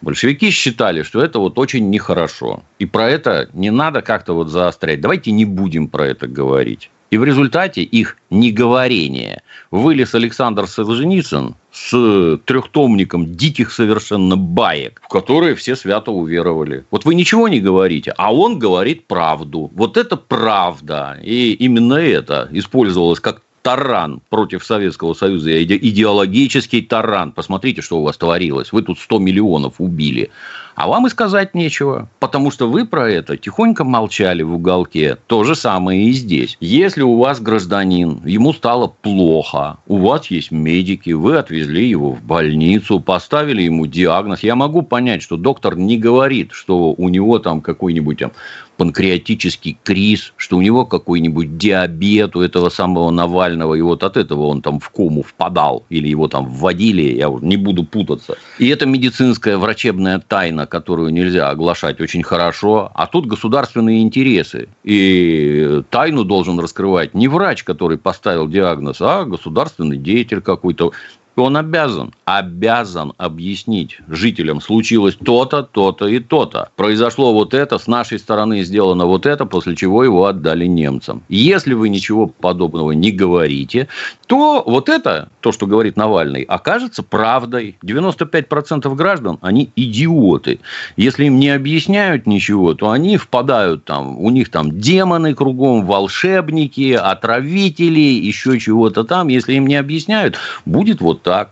[0.00, 2.62] Большевики считали, что это вот очень нехорошо.
[2.78, 5.00] И про это не надо как-то вот заострять.
[5.00, 6.90] Давайте не будем про это говорить.
[7.12, 15.54] И в результате их неговорения вылез Александр Солженицын с трехтомником диких совершенно баек, в которые
[15.54, 16.86] все свято уверовали.
[16.90, 19.70] Вот вы ничего не говорите, а он говорит правду.
[19.74, 21.18] Вот это правда.
[21.22, 27.32] И именно это использовалось как таран против Советского Союза, идеологический таран.
[27.32, 28.72] Посмотрите, что у вас творилось.
[28.72, 30.30] Вы тут 100 миллионов убили.
[30.74, 35.18] А вам и сказать нечего, потому что вы про это тихонько молчали в уголке.
[35.26, 36.56] То же самое и здесь.
[36.60, 42.22] Если у вас гражданин, ему стало плохо, у вас есть медики, вы отвезли его в
[42.22, 44.42] больницу, поставили ему диагноз.
[44.42, 48.32] Я могу понять, что доктор не говорит, что у него там какой-нибудь там
[48.76, 54.46] панкреатический криз, что у него какой-нибудь диабет у этого самого Навального, и вот от этого
[54.46, 58.36] он там в кому впадал, или его там вводили, я уже не буду путаться.
[58.58, 64.68] И это медицинская врачебная тайна, которую нельзя оглашать очень хорошо, а тут государственные интересы.
[64.84, 70.92] И тайну должен раскрывать не врач, который поставил диагноз, а государственный деятель какой-то
[71.36, 76.70] он обязан, обязан объяснить жителям, случилось то-то, то-то и то-то.
[76.76, 81.22] Произошло вот это, с нашей стороны сделано вот это, после чего его отдали немцам.
[81.28, 83.88] Если вы ничего подобного не говорите,
[84.26, 87.76] то вот это, то, что говорит Навальный, окажется правдой.
[87.84, 90.60] 95% граждан, они идиоты.
[90.96, 96.92] Если им не объясняют ничего, то они впадают там, у них там демоны кругом, волшебники,
[96.92, 99.28] отравители, еще чего-то там.
[99.28, 101.50] Если им не объясняют, будет вот так.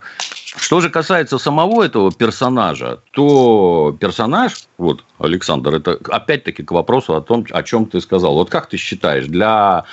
[0.55, 7.21] Что же касается самого этого персонажа, то персонаж, вот, Александр, это опять-таки к вопросу о
[7.21, 8.35] том, о чем ты сказал.
[8.35, 9.85] Вот как ты считаешь, для...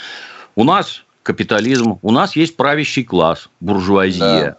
[0.57, 4.41] У нас капитализм, у нас есть правящий класс, буржуазия.
[4.43, 4.59] Да.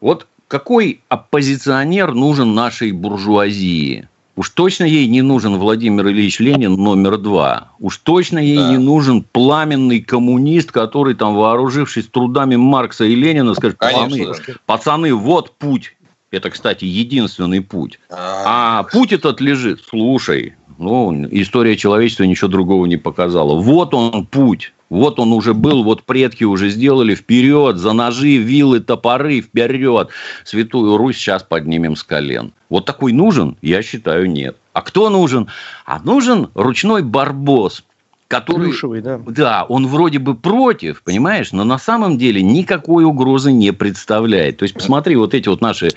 [0.00, 4.08] Вот какой оппозиционер нужен нашей буржуазии?
[4.34, 7.72] Уж точно ей не нужен Владимир Ильич Ленин номер два.
[7.78, 8.70] Уж точно ей да.
[8.70, 14.28] не нужен пламенный коммунист, который там, вооружившись трудами Маркса и Ленина, скажет, пацаны,
[14.64, 15.96] пацаны, вот путь.
[16.30, 18.00] Это, кстати, единственный путь.
[18.08, 19.82] А, а путь этот лежит.
[19.86, 23.60] Слушай, ну, история человечества ничего другого не показала.
[23.60, 24.72] Вот он путь.
[24.92, 30.10] Вот он уже был, вот предки уже сделали вперед, за ножи, вилы, топоры, вперед.
[30.44, 32.52] Святую Русь сейчас поднимем с колен.
[32.68, 33.56] Вот такой нужен?
[33.62, 34.58] Я считаю, нет.
[34.74, 35.48] А кто нужен?
[35.86, 37.84] А нужен ручной барбос,
[38.28, 38.66] который...
[38.66, 39.18] Плюшевый, да.
[39.26, 44.58] Да, он вроде бы против, понимаешь, но на самом деле никакой угрозы не представляет.
[44.58, 45.88] То есть, посмотри, вот эти вот наши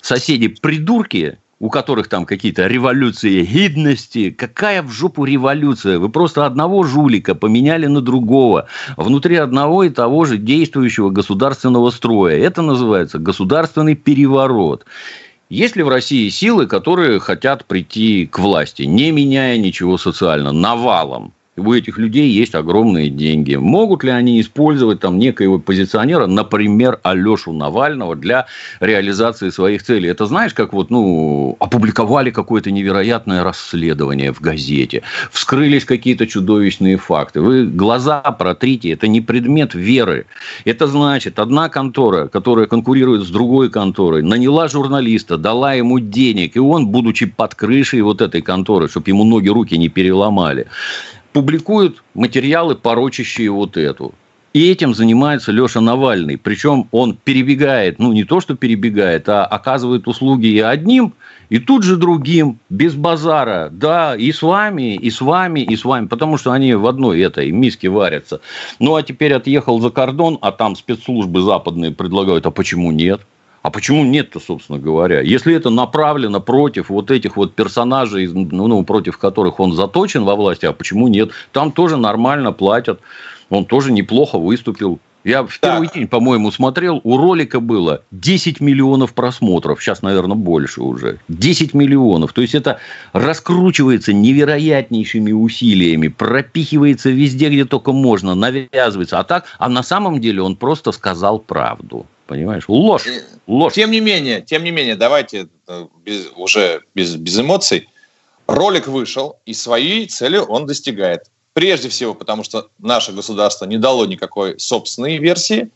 [0.00, 4.30] соседи-придурки, у которых там какие-то революции гидности.
[4.30, 5.98] Какая в жопу революция?
[5.98, 12.36] Вы просто одного жулика поменяли на другого внутри одного и того же действующего государственного строя.
[12.36, 14.84] Это называется государственный переворот.
[15.50, 21.32] Есть ли в России силы, которые хотят прийти к власти, не меняя ничего социально, навалом?
[21.56, 23.54] У этих людей есть огромные деньги.
[23.54, 28.46] Могут ли они использовать там некоего позиционера, например, Алешу Навального для
[28.80, 30.08] реализации своих целей?
[30.08, 37.40] Это знаешь, как вот, ну, опубликовали какое-то невероятное расследование в газете, вскрылись какие-то чудовищные факты.
[37.40, 40.26] Вы глаза протрите, это не предмет веры.
[40.64, 46.58] Это значит, одна контора, которая конкурирует с другой конторой, наняла журналиста, дала ему денег, и
[46.58, 50.66] он, будучи под крышей вот этой конторы, чтобы ему ноги, руки не переломали,
[51.34, 54.14] публикуют материалы, порочащие вот эту.
[54.54, 56.38] И этим занимается Леша Навальный.
[56.38, 61.12] Причем он перебегает, ну не то, что перебегает, а оказывает услуги и одним,
[61.50, 63.68] и тут же другим, без базара.
[63.72, 66.06] Да, и с вами, и с вами, и с вами.
[66.06, 68.40] Потому что они в одной этой миске варятся.
[68.78, 73.22] Ну, а теперь отъехал за кордон, а там спецслужбы западные предлагают, а почему нет?
[73.64, 75.22] А почему нет-то, собственно говоря?
[75.22, 80.36] Если это направлено против вот этих вот персонажей, ну, ну, против которых он заточен во
[80.36, 81.30] власти, а почему нет?
[81.50, 83.00] Там тоже нормально платят.
[83.48, 84.98] Он тоже неплохо выступил.
[85.24, 85.96] Я в первый так.
[85.96, 89.82] день, по-моему, смотрел, у ролика было 10 миллионов просмотров.
[89.82, 91.20] Сейчас, наверное, больше уже.
[91.28, 92.34] 10 миллионов.
[92.34, 92.80] То есть, это
[93.14, 99.18] раскручивается невероятнейшими усилиями, пропихивается везде, где только можно, навязывается.
[99.18, 102.04] А так, а на самом деле он просто сказал правду.
[102.26, 102.64] Понимаешь?
[102.68, 103.06] Ложь.
[103.46, 103.74] Ложь.
[103.74, 107.88] Тем не менее, тем не менее, давайте э, без, уже без, без эмоций.
[108.46, 111.30] Ролик вышел, и своей цели он достигает.
[111.52, 115.70] Прежде всего, потому что наше государство не дало никакой собственной версии,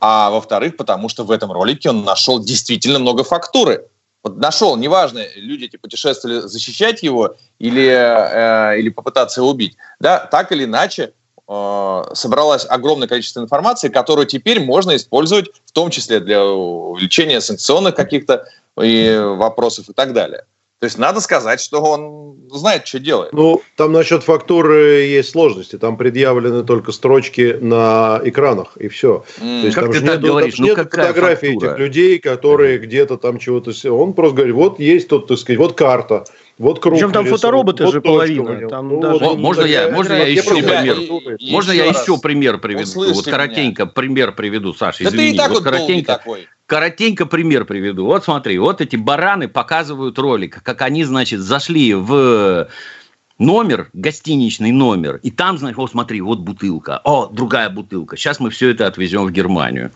[0.00, 3.86] а во-вторых, потому что в этом ролике он нашел действительно много фактуры.
[4.22, 9.76] Вот нашел, неважно, люди эти путешествовали защищать его или, э, или попытаться его убить.
[10.00, 15.90] Да, так или иначе, Э, собралось огромное количество информации, которую теперь можно использовать в том
[15.90, 18.46] числе для увеличения санкционных каких-то
[18.80, 20.44] и вопросов и так далее.
[20.84, 23.32] То есть надо сказать, что он знает, что делает.
[23.32, 25.78] Ну, там насчет фактуры есть сложности.
[25.78, 29.24] Там предъявлены только строчки на экранах, и все.
[29.40, 29.60] Mm.
[29.60, 30.54] То есть, как там ты так нету, говоришь?
[30.56, 31.70] Там ну, нет фотографий фактура?
[31.70, 32.80] этих людей, которые mm.
[32.82, 33.72] где-то там чего-то...
[33.94, 36.24] Он просто говорит, вот есть тут, так сказать, вот карта.
[36.56, 38.68] Вот круг Причем там фотороботы вот же половина.
[38.68, 40.96] Там ну, даже вот, можно я, можно я еще пример?
[41.50, 43.12] Можно я еще пример приведу?
[43.12, 45.16] Вот коротенько пример приведу, Саша, извини.
[45.16, 46.12] Да ты и так вот коротенько.
[46.12, 46.48] такой.
[46.66, 48.06] Коротенько пример приведу.
[48.06, 52.68] Вот смотри, вот эти бараны показывают ролик, как они, значит, зашли в
[53.38, 58.50] номер, гостиничный номер, и там, значит, вот смотри, вот бутылка, о, другая бутылка, сейчас мы
[58.50, 59.90] все это отвезем в Германию.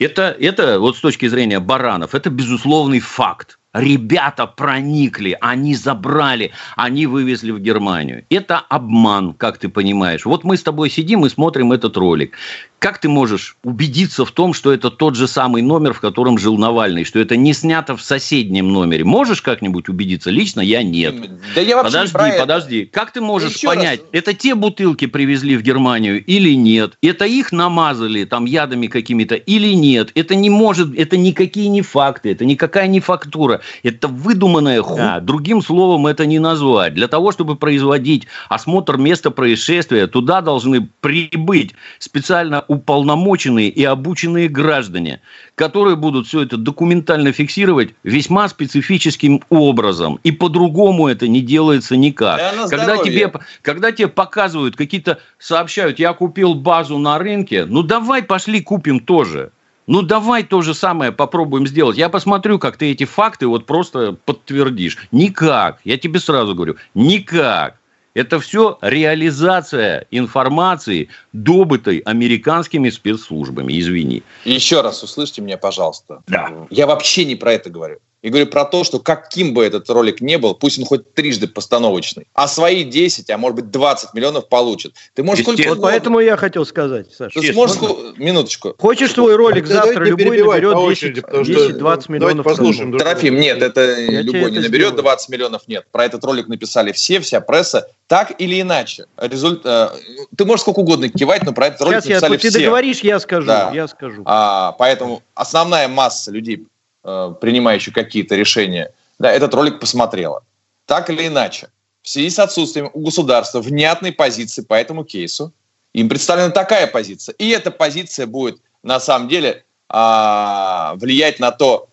[0.00, 3.59] Это, это вот с точки зрения баранов, это безусловный факт.
[3.72, 8.24] Ребята проникли, они забрали, они вывезли в Германию.
[8.28, 10.24] Это обман, как ты понимаешь.
[10.24, 12.36] Вот мы с тобой сидим и смотрим этот ролик.
[12.80, 16.56] Как ты можешь убедиться в том, что это тот же самый номер, в котором жил
[16.56, 19.04] Навальный, что это не снято в соседнем номере?
[19.04, 20.30] Можешь как-нибудь убедиться?
[20.30, 21.14] Лично я нет.
[21.54, 22.82] Да я вообще подожди, не про подожди.
[22.84, 22.92] Это.
[22.92, 24.08] Как ты можешь Еще понять, раз.
[24.12, 26.96] это те бутылки привезли в Германию или нет?
[27.02, 30.10] Это их намазали там ядами какими-то или нет?
[30.14, 33.59] Это не может, это никакие не факты, это никакая не фактура.
[33.82, 35.20] Это выдуманная хуйня.
[35.20, 36.94] Другим словом это не назвать.
[36.94, 45.20] Для того, чтобы производить осмотр места происшествия, туда должны прибыть специально уполномоченные и обученные граждане,
[45.54, 50.18] которые будут все это документально фиксировать весьма специфическим образом.
[50.24, 52.38] И по-другому это не делается никак.
[52.38, 58.22] Да когда, тебе, когда тебе показывают, какие-то сообщают, я купил базу на рынке, ну давай
[58.22, 59.50] пошли купим тоже.
[59.90, 61.98] Ну, давай то же самое попробуем сделать.
[61.98, 64.96] Я посмотрю, как ты эти факты вот просто подтвердишь.
[65.10, 65.80] Никак.
[65.82, 67.74] Я тебе сразу говорю, никак.
[68.14, 73.80] Это все реализация информации, добытой американскими спецслужбами.
[73.80, 74.22] Извини.
[74.44, 76.22] Еще раз услышьте меня, пожалуйста.
[76.28, 76.52] Да.
[76.70, 77.98] Я вообще не про это говорю.
[78.22, 81.48] И говорю про то, что каким бы этот ролик ни был, пусть он хоть трижды
[81.48, 84.94] постановочный, а свои 10, а может быть 20 миллионов получит.
[85.14, 87.40] Ты можешь сколько Вот поэтому я хотел сказать, Саша.
[87.40, 87.76] Ты сможешь...
[88.18, 88.74] Минуточку.
[88.78, 92.44] Хочешь твой ролик ну, завтра, любой наберет 10-20 миллионов.
[92.44, 92.98] послушаем.
[92.98, 95.02] Трофим, нет, это я любой не наберет сделаю.
[95.02, 95.86] 20 миллионов, нет.
[95.90, 97.88] Про этот ролик написали все, вся пресса.
[98.06, 99.06] Так или иначе.
[99.16, 99.62] Результ...
[99.64, 99.90] Э,
[100.36, 102.50] ты можешь сколько угодно кивать, но про этот ролик Сейчас написали я, все.
[102.50, 103.46] Ты договоришь, я скажу.
[103.46, 103.70] Да.
[103.72, 104.22] Я скажу.
[104.26, 106.66] А, поэтому основная масса людей
[107.02, 110.42] Э, принимающих какие-то решения, да, этот ролик посмотрела.
[110.84, 111.68] Так или иначе,
[112.02, 115.54] в связи с отсутствием у государства внятной позиции по этому кейсу,
[115.94, 117.32] им представлена такая позиция.
[117.38, 121.88] И эта позиция будет на самом деле а, влиять на то,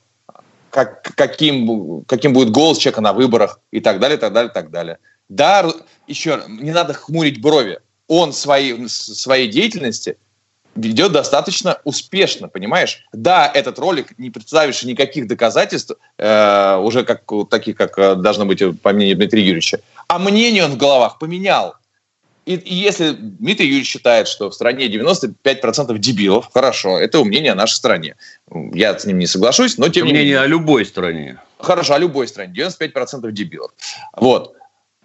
[0.71, 4.97] как, каким, каким будет голос человека на выборах и так далее, так далее, так далее.
[5.29, 5.71] Да,
[6.07, 7.79] еще не надо хмурить брови.
[8.07, 10.17] Он своей, своей деятельности
[10.77, 13.05] ведет достаточно успешно, понимаешь?
[13.11, 18.61] Да, этот ролик, не представивший никаких доказательств, э, уже как таких, как э, должно быть
[18.81, 21.75] по мнению Дмитрия Юрьевича, а мнение он в головах поменял.
[22.45, 27.55] И, и если Дмитрий Юрьевич считает, что в стране 95% дебилов, хорошо, это мнение о
[27.55, 28.15] нашей стране.
[28.73, 30.21] Я с ним не соглашусь, но тем это не менее...
[30.21, 31.39] Мнение о любой стране.
[31.59, 32.53] Хорошо, о любой стране.
[32.53, 33.71] 95% дебилов.
[34.13, 34.55] Вот.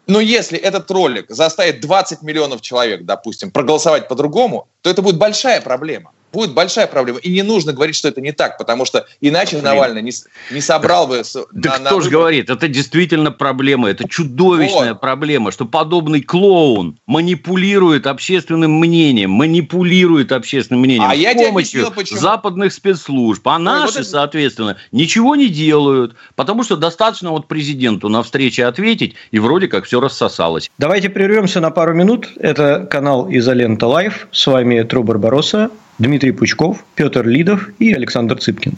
[0.07, 5.61] Но если этот ролик заставит 20 миллионов человек, допустим, проголосовать по-другому, то это будет большая
[5.61, 6.13] проблема.
[6.33, 7.19] Будет большая проблема.
[7.19, 9.65] И не нужно говорить, что это не так, потому что иначе Блин.
[9.65, 10.13] Навальный не,
[10.51, 11.23] не собрал бы...
[11.53, 15.01] Да на, кто на же говорит, это действительно проблема, это чудовищная вот.
[15.01, 22.19] проблема, что подобный клоун манипулирует общественным мнением, манипулирует общественным мнением а с я помощью объяснил,
[22.19, 23.47] западных спецслужб.
[23.47, 28.67] А Ой, наши, вот соответственно, ничего не делают, потому что достаточно вот президенту на встрече
[28.67, 30.71] ответить, и вроде как все рассосалось.
[30.79, 32.29] Давайте прервемся на пару минут.
[32.37, 34.29] Это канал Изолента Live.
[34.33, 35.71] С вами Тру Барбароса.
[35.99, 38.75] Дмитрий Пучков, Петр Лидов и Александр Цыпкин.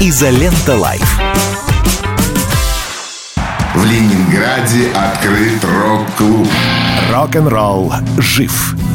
[0.00, 1.20] Изолента Live.
[3.74, 6.48] В Ленинграде открыт рок-клуб.
[7.12, 8.74] Рок-н-ролл жив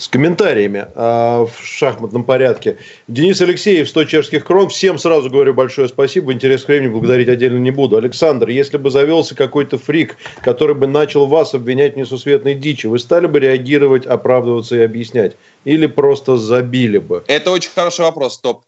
[0.00, 2.78] с комментариями а, в шахматном порядке.
[3.06, 4.70] Денис Алексеев, 100 чешских крон.
[4.70, 6.32] Всем сразу говорю большое спасибо.
[6.32, 7.98] Интерес к времени благодарить отдельно не буду.
[7.98, 12.98] Александр, если бы завелся какой-то фрик, который бы начал вас обвинять в несусветной дичи, вы
[12.98, 15.36] стали бы реагировать, оправдываться и объяснять?
[15.66, 17.22] Или просто забили бы?
[17.26, 18.64] Это очень хороший вопрос, Стоп.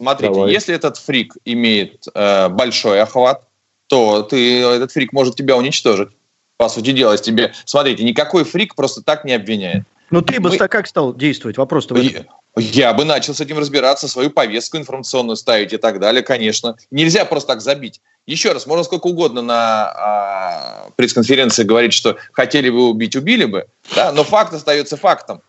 [0.00, 0.52] Смотрите, Давай.
[0.52, 3.42] если этот фрик имеет э, большой охват,
[3.86, 6.08] то ты, этот фрик может тебя уничтожить.
[6.56, 7.52] По сути дела, тебе...
[7.66, 9.84] Смотрите, никакой фрик просто так не обвиняет.
[10.10, 10.56] Ну ты бы Мы...
[10.56, 11.58] как стал действовать?
[11.58, 12.26] Вопрос-то в этом.
[12.56, 16.76] Я бы начал с этим разбираться, свою повестку информационную ставить и так далее, конечно.
[16.90, 18.00] Нельзя просто так забить.
[18.26, 23.66] Еще раз, можно сколько угодно на а, пресс-конференции говорить, что хотели бы убить, убили бы,
[23.94, 25.40] да, но факт остается фактом.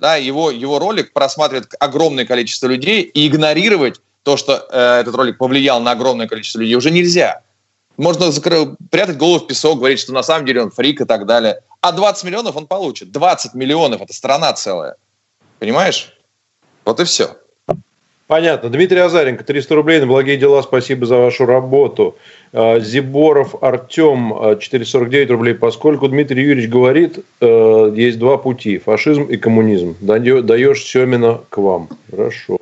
[0.00, 5.38] Да, его, его ролик просматривает огромное количество людей, и игнорировать то, что э, этот ролик
[5.38, 7.42] повлиял на огромное количество людей, уже нельзя.
[7.98, 8.30] Можно
[8.90, 11.60] прятать голову в песок, говорить, что на самом деле он фрик и так далее.
[11.80, 13.10] А 20 миллионов он получит.
[13.10, 14.94] 20 миллионов– это страна целая.
[15.58, 16.16] Понимаешь?
[16.84, 17.36] Вот и все.
[18.28, 18.68] Понятно.
[18.68, 20.62] Дмитрий Азаренко, 300 рублей на благие дела.
[20.62, 22.14] Спасибо за вашу работу.
[22.52, 25.54] А, Зиборов Артем, 449 рублей.
[25.54, 28.78] Поскольку Дмитрий Юрьевич говорит, э, есть два пути.
[28.78, 29.96] Фашизм и коммунизм.
[30.00, 31.88] Даешь Семина к вам.
[32.10, 32.58] Хорошо.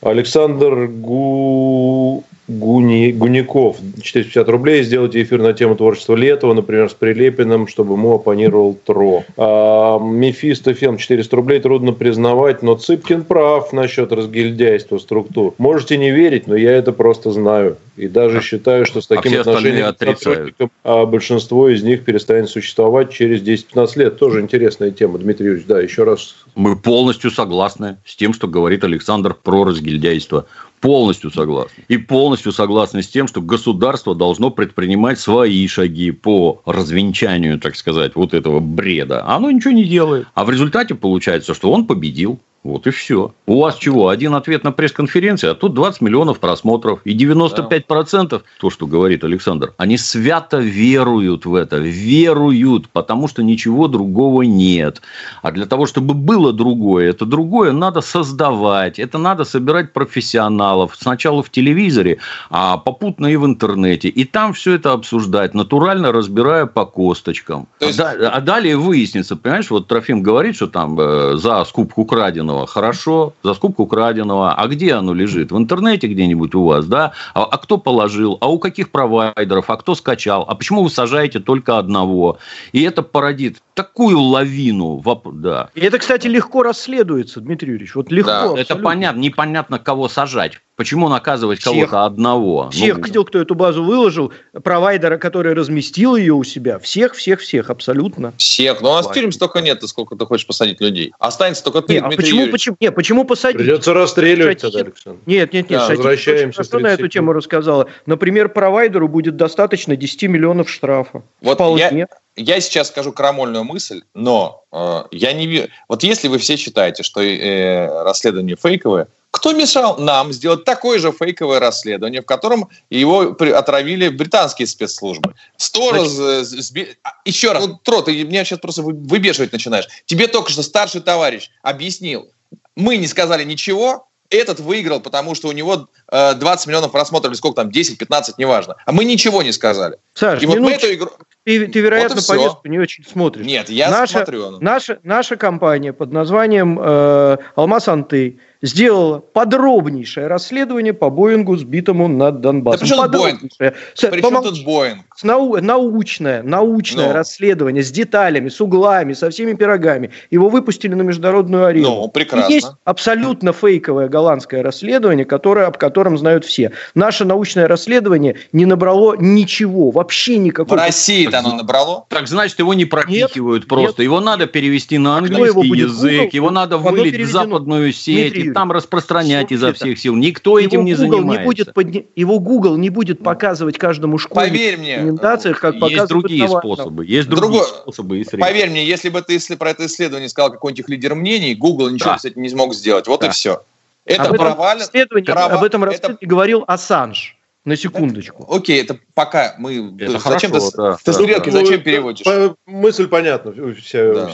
[0.00, 2.24] Александр Гу...
[2.48, 8.14] Гуни, Гуников, 450 рублей, сделайте эфир на тему творчества Летова, например, с Прилепиным, чтобы ему
[8.14, 9.24] оппонировал Тро.
[9.36, 15.54] А, Мефисто Филм, 400 рублей, трудно признавать, но Цыпкин прав насчет разгильдяйства структур.
[15.58, 17.76] Можете не верить, но я это просто знаю.
[17.98, 23.10] И даже считаю, что с а таким а отношением а большинство из них перестанет существовать
[23.10, 24.18] через 10-15 лет.
[24.18, 25.66] Тоже интересная тема, Дмитрий Юрьевич.
[25.66, 26.36] Да, еще раз.
[26.54, 30.46] Мы полностью согласны с тем, что говорит Александр про разгильдяйство.
[30.80, 31.84] Полностью согласны.
[31.88, 38.12] И полностью согласны с тем, что государство должно предпринимать свои шаги по развенчанию, так сказать,
[38.14, 39.24] вот этого бреда.
[39.26, 40.28] Оно ничего не делает.
[40.34, 42.38] А в результате получается, что он победил.
[42.64, 43.34] Вот и все.
[43.46, 44.08] У вас чего?
[44.08, 47.00] Один ответ на пресс-конференции, а тут 20 миллионов просмотров.
[47.04, 48.40] И 95% да.
[48.60, 51.76] то, что говорит Александр, они свято веруют в это.
[51.78, 55.00] Веруют, потому что ничего другого нет.
[55.42, 58.98] А для того, чтобы было другое, это другое надо создавать.
[58.98, 60.96] Это надо собирать профессионалов.
[60.98, 62.18] Сначала в телевизоре,
[62.50, 64.08] а попутно и в интернете.
[64.08, 67.68] И там все это обсуждать, натурально разбирая по косточкам.
[67.80, 68.00] есть...
[68.00, 72.66] а, а далее выяснится, понимаешь, вот Трофим говорит, что там э, за скупку краден краденого,
[72.66, 75.52] хорошо, за скупку краденого, а где оно лежит?
[75.52, 77.12] В интернете где-нибудь у вас, да?
[77.34, 78.38] А, а кто положил?
[78.40, 79.70] А у каких провайдеров?
[79.70, 80.44] А кто скачал?
[80.48, 82.38] А почему вы сажаете только одного?
[82.72, 85.02] И это породит такую лавину.
[85.32, 85.68] Да.
[85.74, 87.94] И это, кстати, легко расследуется, Дмитрий Юрьевич.
[87.94, 88.54] Вот легко.
[88.54, 88.60] Да.
[88.60, 90.60] Это понятно, непонятно, кого сажать.
[90.78, 91.72] Почему наказывать Всех.
[91.72, 92.70] кого-то одного?
[92.70, 96.78] Всех Ну, видел, кто эту базу выложил, провайдера, который разместил ее у себя.
[96.78, 98.32] Всех, всех, всех, абсолютно.
[98.36, 98.80] Всех.
[98.80, 99.20] Но у нас в Хватит.
[99.22, 101.12] тюрьме столько нет, сколько ты хочешь посадить людей.
[101.18, 102.52] Останется только ты, Не, а Дмитрий почему, Юрьевич.
[102.52, 103.58] почему, не, почему посадить?
[103.58, 105.18] Придется расстреливать тогда, Александр.
[105.26, 107.88] Нет, нет, нет, Да, Шатихин возвращаемся хорошо на 30 эту тему рассказала.
[108.06, 111.24] Например, провайдеру будет достаточно 10 миллионов штрафа.
[111.40, 111.90] Вот Вполне.
[111.90, 112.06] я,
[112.36, 115.66] я сейчас скажу крамольную мысль, но э, я не вижу...
[115.88, 121.12] Вот если вы все считаете, что э, расследование фейковое, кто мешал нам сделать такое же
[121.12, 125.34] фейковое расследование, в котором его отравили британские спецслужбы?
[125.56, 126.72] Сто Значит- раз...
[126.74, 129.86] э, а, Еще раз, ну, Тро, ты меня сейчас просто вы- выбешивать начинаешь.
[130.06, 132.30] Тебе только что старший товарищ объяснил,
[132.74, 137.38] мы не сказали ничего, этот выиграл, потому что у него э, 20 миллионов просмотров, или
[137.38, 138.76] сколько там, 10-15, неважно.
[138.84, 139.96] А мы ничего не сказали.
[140.14, 141.10] Саш, И вот мы эту игру...
[141.44, 143.46] ты, ты, вероятно, Вот повестку не очень смотришь.
[143.46, 144.58] Нет, я наша, смотрю.
[144.60, 152.40] Наша, наша компания под названием э, «Алмаз Анты» сделала подробнейшее расследование по Боингу, сбитому над
[152.40, 152.88] Донбассом.
[152.88, 153.12] Да Боинг?
[153.12, 153.74] Подробнейшее.
[153.94, 154.48] С- При чем помолчи.
[154.50, 155.04] тут Боинг?
[155.22, 157.12] Нау- научное, научное Ну.
[157.12, 160.10] расследование с деталями, с углами, со всеми пирогами.
[160.30, 161.88] Его выпустили на международную арену.
[161.88, 162.50] Ну, прекрасно.
[162.50, 166.72] И есть абсолютно фейковое голландское расследование, которое, об котором знают все.
[166.94, 170.76] Наше научное расследование не набрало ничего, вообще В никакого.
[170.80, 172.06] России-то оно набрало.
[172.08, 174.02] Так значит, его не пропихивают просто.
[174.02, 176.30] Его надо перевести на английский его язык, Google?
[176.32, 180.14] его надо вылить в западную сеть, Дмитрий и там распространять изо всех сил.
[180.16, 181.44] Никто этим не Google занимается.
[181.44, 186.06] будет подня- Его Google не будет показывать каждому школьнику Поверь в мне, рекомендациях, как Есть
[186.08, 187.06] другие способы.
[187.06, 188.46] Есть другие Другое- способы и средства.
[188.46, 192.10] Поверь мне, если бы ты если про это исследование сказал какой-нибудь лидер мнений, Google ничего
[192.10, 192.18] Да.
[192.18, 193.06] с этим не смог сделать.
[193.06, 193.32] Вот и Да.
[193.32, 193.62] все.
[194.04, 194.80] Это об этом провален.
[194.80, 197.34] расследовании, права- об этом это- говорил Ассанж.
[197.64, 198.46] На секундочку.
[198.50, 199.92] Окей, это пока мы...
[199.98, 200.20] Это зачем
[200.52, 200.96] хорошо, ты, да.
[200.96, 202.26] ты Да, стрелки Ну, зачем э, переводишь?
[202.64, 203.52] Мысль понятна.
[203.74, 204.30] Вся- Да.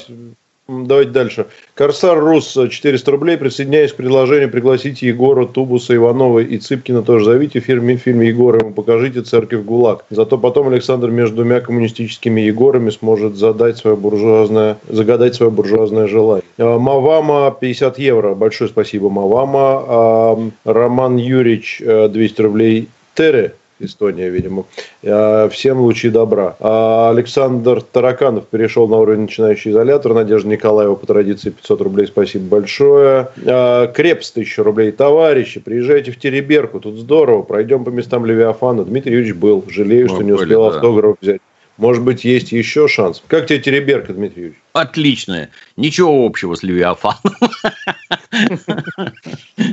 [0.66, 1.46] Давайте дальше.
[1.74, 3.36] Корсар Рус, э, 400 рублей.
[3.36, 7.26] Присоединяюсь к предложению пригласить Егора, Тубуса, Иванова и Цыпкина тоже.
[7.26, 10.06] Зовите в фильме, фильме Егора, ему покажите церковь ГУЛАГ.
[10.08, 16.44] Зато потом Александр между двумя коммунистическими Егорами сможет задать свое буржуазное, загадать свое буржуазное желание.
[16.56, 18.34] А, Мавама 50 евро.
[18.34, 19.84] Большое спасибо, Мавама.
[19.86, 22.88] А, Роман Юрьевич э, 200 рублей.
[23.14, 23.54] Тере.
[23.80, 24.66] Эстония, видимо.
[25.04, 26.56] А, Всем лучи добра.
[26.60, 30.14] А Александр Тараканов перешел на уровень начинающий изолятор.
[30.14, 32.06] Надежда Николаева по традиции 500 рублей.
[32.06, 33.28] Спасибо большое.
[33.46, 34.92] А, Крепс 1000 рублей.
[34.92, 36.80] Товарищи, приезжайте в Тереберку.
[36.80, 37.42] Тут здорово.
[37.42, 38.84] Пройдем по местам Левиафана.
[38.84, 39.64] Дмитрий Юрьевич был.
[39.68, 40.76] Жалею, что Мы не были, успел да.
[40.76, 41.40] автограф взять.
[41.76, 43.22] Может быть, есть еще шанс.
[43.26, 44.63] Как тебе Тереберка, Дмитрий Юрьевич?
[44.74, 45.50] Отличное.
[45.76, 47.20] Ничего общего с Левиафаном.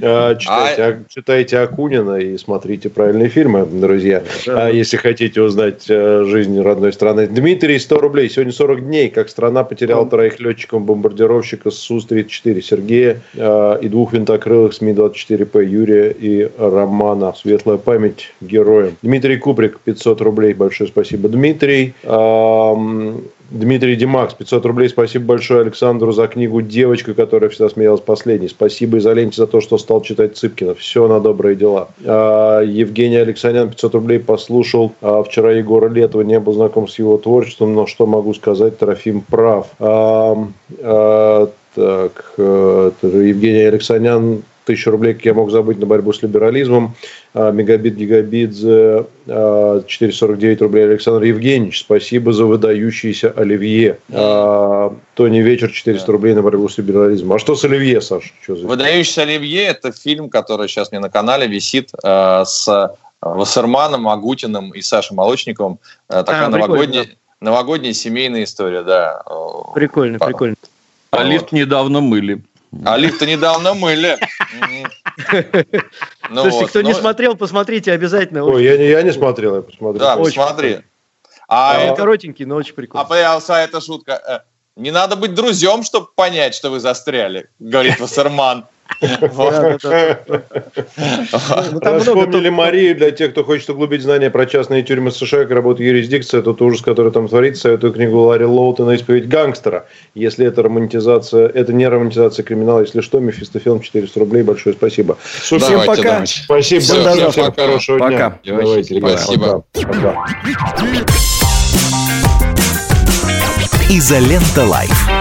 [0.04, 4.22] А, Читайте, а- читайте Акунина и смотрите правильные фильмы, друзья.
[4.48, 7.26] А Если хотите узнать э, жизнь родной страны.
[7.26, 8.30] Дмитрий, 100 рублей.
[8.30, 14.14] Сегодня 40 дней, как страна потеряла троих летчиков бомбардировщика с Су-34 Сергея э, и двух
[14.14, 17.34] винтокрылых с Ми-24П Юрия и Романа.
[17.36, 18.96] Светлая память героям.
[19.02, 20.54] Дмитрий Куприк, 500 рублей.
[20.54, 21.96] Большое спасибо, Дмитрий.
[23.52, 24.88] Дмитрий Димакс, 500 рублей.
[24.88, 28.48] Спасибо большое Александру за книгу «Девочка», которая всегда смеялась последней.
[28.48, 30.74] Спасибо Изоленте за то, что стал читать Цыпкина.
[30.76, 31.90] Все на добрые дела.
[32.06, 34.94] А, Евгений Александр 500 рублей послушал.
[35.02, 39.20] А, вчера Егора Летова не был знаком с его творчеством, но что могу сказать, Трофим
[39.20, 39.68] прав.
[39.80, 40.48] А,
[41.76, 46.96] так, э, Евгений Александр тысячу рублей, как я мог забыть, на борьбу с либерализмом.
[47.34, 50.86] А, Мегабит Гигабидзе, а, 449 рублей.
[50.86, 53.98] Александр Евгеньевич, спасибо за выдающийся оливье.
[54.12, 57.34] А, Тони Вечер, 400 рублей на борьбу с либерализмом.
[57.34, 58.34] А что с оливье, Саш?
[58.42, 58.68] Что за...
[58.68, 64.82] Выдающийся Оливье– это фильм, который сейчас мне на канале висит э, с Вассерманом, Агутиным и
[64.82, 65.80] Сашей Молочниковым.
[66.10, 67.08] Э, такая А, новогодняя,
[67.40, 69.22] новогодняя семейная история, да.
[69.30, 70.56] Э, Прикольно, прикольно.
[71.12, 72.42] А лифт недавно мыли.
[72.86, 74.18] А лифт-то недавно мыли.
[76.30, 78.44] Ну Слушайте, кто не ну, смотрел, посмотрите обязательно.
[78.46, 80.00] Ой, я не, я не смотрел, я посмотрел.
[80.00, 80.80] Да, посмотри.
[81.48, 83.06] А, Он это- коротенький, но очень а прикольно.
[83.08, 84.22] появился эта шутка.
[84.26, 84.40] э,
[84.80, 88.66] Не надо быть друзьям, чтобы понять, что вы застряли, говорит Вассерман.
[89.02, 89.10] Ну,
[91.82, 95.90] много вспомнили Марию, для тех, кто хочет углубить знания про частные тюрьмы США, как работает
[95.90, 99.86] юрисдикция, тот ужас, который там творится, советую книгу Ларри Лоутона «Исповедь гангстера».
[100.14, 105.18] Если это романтизация, это не романтизация криминала, если что, Мефистофилм 400 рублей, большое спасибо.
[105.42, 106.26] Всем пока.
[106.26, 108.40] Спасибо, всем, хорошего дня.
[108.46, 109.64] Давайте, ребята, Спасибо.
[113.90, 115.21] Изолента Live.